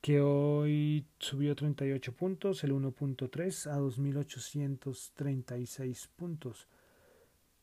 que 0.00 0.20
hoy 0.20 1.04
subió 1.18 1.56
38 1.56 2.12
puntos, 2.12 2.62
el 2.64 2.72
1.3 2.72 3.66
a 3.66 3.78
2.836 3.78 6.08
puntos. 6.16 6.66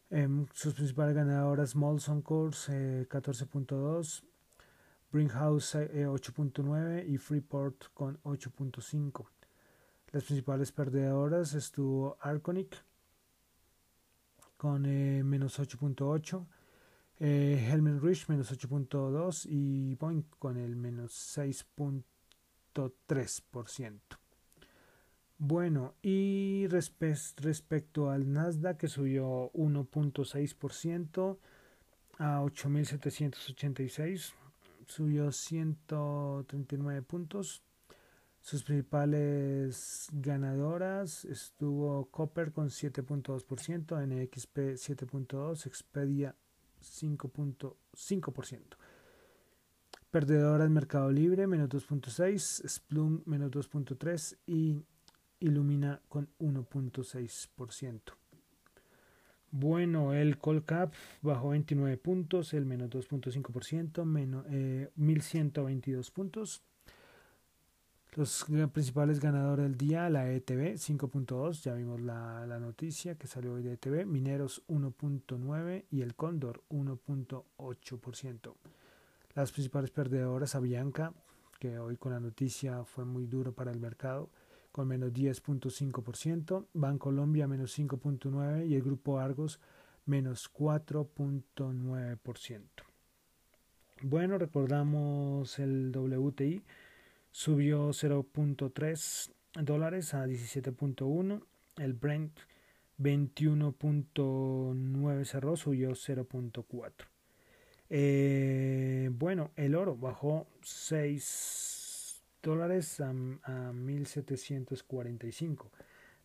Em, 0.09 0.45
sus 0.53 0.73
principales 0.73 1.15
ganadoras 1.15 1.75
Molson 1.75 2.21
Coors 2.21 2.69
14.2, 2.69 4.23
Bringhouse 5.11 5.75
8.9 5.75 6.99
eh, 6.99 7.05
y 7.07 7.17
Freeport 7.17 7.85
con 7.93 8.17
8.5. 8.23 9.27
Las 10.11 10.23
principales 10.23 10.71
perdedoras 10.71 11.53
estuvo 11.53 12.17
Arconic 12.21 12.83
con 14.57 14.85
eh, 14.85 15.23
menos 15.23 15.59
8.8, 15.59 16.45
eh, 17.19 17.67
Helmen 17.69 18.01
Rich 18.01 18.29
menos 18.29 18.51
8.2 18.51 19.45
y 19.49 19.95
Boeing 19.95 20.23
con 20.39 20.57
el 20.57 20.75
menos 20.75 21.13
6.3%. 21.37 23.99
Bueno, 25.37 25.95
y 26.01 26.65
respecto 26.67 28.09
al 28.09 28.31
Nasdaq 28.31 28.77
que 28.77 28.87
subió 28.87 29.51
1.6% 29.51 31.37
a 32.19 32.41
8.786 32.41 34.33
subió 34.87 35.31
139 35.31 37.01
puntos. 37.01 37.63
Sus 38.41 38.63
principales 38.63 40.07
ganadoras 40.11 41.25
estuvo 41.25 42.05
Copper 42.11 42.51
con 42.51 42.69
7.2%, 42.69 44.05
NXP 44.05 44.57
7.2%, 44.77 45.65
Expedia 45.65 46.35
5.5%. 46.81 48.77
Perdedoras 50.11 50.69
Mercado 50.69 51.11
Libre 51.11 51.47
menos 51.47 51.69
2.6%, 51.69 52.67
Splum 52.69 53.23
menos 53.25 53.51
2.3% 53.51 54.37
y 54.45 54.79
Illumina 55.39 56.01
con 56.07 56.29
1.6%. 56.39 58.24
Bueno, 59.57 60.13
el 60.13 60.37
Colcap 60.37 60.93
bajó 61.21 61.51
29 61.51 61.95
puntos, 61.95 62.53
el 62.53 62.65
menos 62.65 62.89
2.5%, 62.89 64.03
menos, 64.03 64.45
eh, 64.49 64.89
1122 64.97 66.11
puntos. 66.11 66.61
Los 68.15 68.45
principales 68.73 69.21
ganadores 69.21 69.63
del 69.63 69.77
día, 69.77 70.09
la 70.09 70.29
ETB 70.29 70.75
5.2, 70.75 71.63
ya 71.63 71.73
vimos 71.73 72.01
la, 72.01 72.45
la, 72.45 72.59
noticia 72.59 73.15
que 73.15 73.27
salió 73.27 73.53
hoy 73.53 73.63
de 73.63 73.75
ETB, 73.75 74.05
Mineros 74.05 74.61
1.9 74.67 75.85
y 75.89 76.01
el 76.01 76.15
Cóndor 76.15 76.61
1.8%. 76.69 78.55
Las 79.35 79.53
principales 79.53 79.89
perdedoras, 79.89 80.55
Avianca, 80.55 81.13
que 81.61 81.79
hoy 81.79 81.95
con 81.95 82.11
la 82.11 82.19
noticia 82.19 82.83
fue 82.83 83.05
muy 83.05 83.25
duro 83.25 83.53
para 83.53 83.71
el 83.71 83.79
mercado, 83.79 84.29
con 84.75 84.87
menos 84.89 85.13
10.5%, 85.13 86.65
Bancolombia 86.73 87.47
menos 87.47 87.79
5.9% 87.79 88.67
y 88.67 88.75
el 88.75 88.81
Grupo 88.81 89.19
Argos 89.19 89.61
menos 90.05 90.51
4.9%. 90.51 92.61
Bueno, 94.01 94.37
recordamos 94.37 95.59
el 95.59 95.93
WTI 95.95 96.61
subió 97.31 97.91
0.3 97.91 99.31
dólares 99.61 100.13
a 100.13 100.27
17.1, 100.27 101.41
el 101.77 101.93
Brent 101.93 102.37
21.9 102.99 105.23
cerró, 105.23 105.55
subió 105.55 105.91
0.4. 105.91 106.91
Eh, 107.89 109.09
bueno, 109.13 109.51
el 109.55 109.75
oro 109.75 109.95
bajó 109.95 110.47
6 110.63 111.74
dólares 112.45 113.01
a, 113.01 113.09
a 113.43 113.73
1745. 113.73 115.71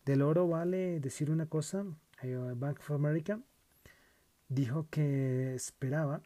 Del 0.05 0.23
oro 0.23 0.47
vale 0.47 1.01
decir 1.01 1.31
una 1.31 1.47
cosa, 1.47 1.85
eh, 2.23 2.37
Bank 2.55 2.79
of 2.81 2.91
America 2.93 3.41
dijo 4.49 4.87
que 4.91 5.55
esperaba 5.55 6.23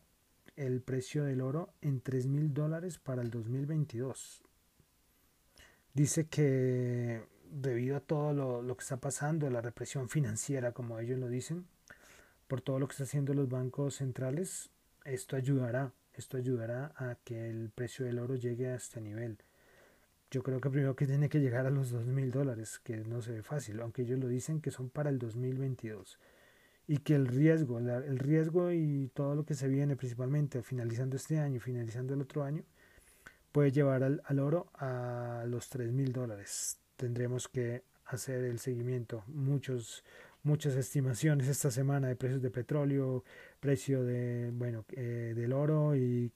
el 0.57 0.81
precio 0.83 1.25
del 1.25 1.41
oro 1.41 1.73
en 1.81 2.01
3 2.01 2.27
mil 2.27 2.53
dólares 2.53 2.99
para 2.99 3.23
el 3.23 3.31
2022. 3.31 4.43
Dice 5.93 6.27
que 6.27 7.23
debido 7.51 7.97
a 7.97 8.01
todo 8.01 8.33
lo, 8.33 8.63
lo, 8.63 8.77
que 8.77 8.83
está 8.83 8.97
pasando, 8.97 9.49
la 9.49 9.61
represión 9.61 10.09
financiera, 10.09 10.73
como 10.73 10.99
ellos 10.99 11.21
lo 11.21 11.29
dicen, 11.29 11.67
por 12.49 12.61
todo 12.61 12.81
lo 12.81 12.89
que 12.89 12.93
están 12.93 13.07
haciendo 13.07 13.33
los 13.33 13.49
bancos 13.49 13.97
centrales, 13.97 14.71
esto 15.05 15.37
ayudará, 15.37 15.93
esto 16.15 16.37
ayudará 16.37 16.93
a 16.97 17.17
que 17.23 17.49
el 17.49 17.71
precio 17.71 18.07
del 18.07 18.19
oro 18.19 18.35
llegue 18.35 18.69
a 18.69 18.75
este 18.75 19.01
nivel. 19.01 19.39
Yo 20.31 20.43
creo 20.43 20.61
que 20.61 20.71
primero 20.71 20.97
que 20.97 21.07
tiene 21.07 21.29
que 21.29 21.41
llegar 21.41 21.67
a 21.67 21.71
los 21.71 21.91
dos 21.91 22.07
mil 22.07 22.31
dólares, 22.31 22.81
que 22.83 22.99
no 22.99 23.23
se 23.23 23.33
ve 23.33 23.43
fácil, 23.43 23.81
aunque 23.81 24.03
ellos 24.03 24.19
lo 24.19 24.29
dicen 24.29 24.61
que 24.61 24.71
son 24.71 24.91
para 24.91 25.11
el 25.11 25.19
2022 25.19 26.19
y 26.87 26.99
que 26.99 27.15
el 27.15 27.27
riesgo, 27.27 27.79
el 27.79 28.19
riesgo 28.19 28.73
y 28.73 29.11
todo 29.15 29.35
lo 29.35 29.45
que 29.45 29.55
se 29.55 29.69
viene 29.69 29.97
principalmente 29.97 30.63
finalizando 30.63 31.17
este 31.17 31.39
año 31.39 31.61
finalizando 31.61 32.15
el 32.15 32.21
otro 32.21 32.45
año 32.45 32.63
puede 33.53 33.71
llevar 33.71 34.03
al, 34.03 34.21
al 34.25 34.41
oro 34.41 34.67
a 34.75 35.45
los 35.47 35.69
tres 35.69 35.93
mil 35.93 36.13
dólares. 36.13 36.81
Tendremos 36.97 37.49
que 37.49 37.85
hacer 38.07 38.45
el 38.45 38.59
seguimiento. 38.59 39.23
Muchos, 39.29 40.05
muchas 40.43 40.75
estimaciones 40.75 41.49
esta 41.49 41.71
semana 41.71 42.09
de 42.09 42.17
precios 42.17 42.43
de 42.43 42.51
petróleo, 42.51 43.25
precio 43.61 44.03
de 44.03 44.51
bueno 44.53 44.85
eh, 44.91 45.35
del 45.37 45.53
oro 45.53 45.95
y 45.97 46.33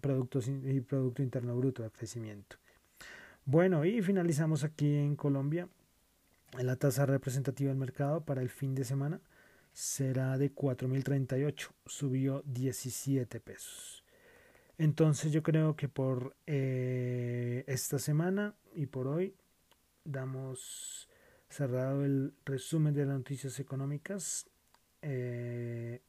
productos 0.00 0.48
y 0.48 0.80
producto 0.80 1.22
interno 1.22 1.56
bruto 1.56 1.82
de 1.82 1.90
crecimiento. 1.90 2.56
Bueno, 3.46 3.84
y 3.84 4.00
finalizamos 4.00 4.64
aquí 4.64 4.96
en 4.96 5.16
Colombia. 5.16 5.68
La 6.58 6.76
tasa 6.76 7.04
representativa 7.04 7.68
del 7.68 7.78
mercado 7.78 8.24
para 8.24 8.40
el 8.40 8.48
fin 8.48 8.74
de 8.74 8.84
semana 8.84 9.20
será 9.74 10.38
de 10.38 10.54
4.038, 10.54 11.68
subió 11.84 12.42
17 12.46 13.40
pesos. 13.40 14.02
Entonces 14.78 15.30
yo 15.30 15.42
creo 15.42 15.76
que 15.76 15.88
por 15.88 16.34
eh, 16.46 17.64
esta 17.66 17.98
semana 17.98 18.54
y 18.74 18.86
por 18.86 19.08
hoy 19.08 19.34
damos 20.04 21.08
cerrado 21.50 22.02
el 22.04 22.32
resumen 22.46 22.94
de 22.94 23.04
las 23.04 23.18
noticias 23.18 23.60
económicas. 23.60 24.46
Eh, 25.02 26.00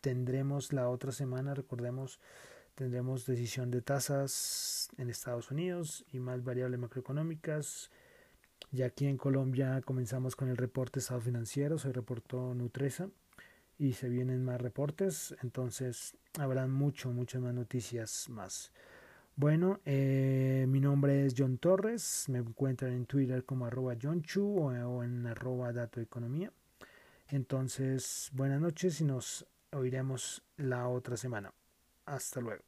tendremos 0.00 0.72
la 0.72 0.88
otra 0.88 1.10
semana, 1.10 1.52
recordemos, 1.52 2.20
Tendremos 2.76 3.24
decisión 3.24 3.70
de 3.70 3.80
tasas 3.80 4.90
en 4.98 5.08
Estados 5.08 5.50
Unidos 5.50 6.04
y 6.12 6.18
más 6.18 6.44
variables 6.44 6.78
macroeconómicas. 6.78 7.90
Y 8.70 8.82
aquí 8.82 9.06
en 9.06 9.16
Colombia 9.16 9.80
comenzamos 9.82 10.36
con 10.36 10.50
el 10.50 10.58
reporte 10.58 10.98
estado 10.98 11.22
financiero, 11.22 11.78
se 11.78 11.90
reportó 11.90 12.52
Nutresa 12.52 13.08
y 13.78 13.94
se 13.94 14.10
vienen 14.10 14.44
más 14.44 14.60
reportes, 14.60 15.34
entonces 15.42 16.18
habrá 16.38 16.66
mucho, 16.66 17.10
muchas 17.10 17.40
más 17.40 17.54
noticias 17.54 18.28
más. 18.28 18.72
Bueno, 19.36 19.80
eh, 19.86 20.66
mi 20.68 20.80
nombre 20.80 21.24
es 21.24 21.34
John 21.36 21.56
Torres, 21.56 22.26
me 22.28 22.40
encuentran 22.40 22.92
en 22.92 23.06
Twitter 23.06 23.46
como 23.46 23.64
arroba 23.64 23.94
John 24.00 24.22
o, 24.36 24.66
o 24.66 25.02
en 25.02 25.26
arroba 25.26 25.72
Dato 25.72 26.02
Economía. 26.02 26.52
Entonces, 27.28 28.28
buenas 28.34 28.60
noches 28.60 29.00
y 29.00 29.04
nos 29.04 29.46
oiremos 29.72 30.42
la 30.58 30.88
otra 30.88 31.16
semana. 31.16 31.54
Hasta 32.06 32.40
luego. 32.40 32.64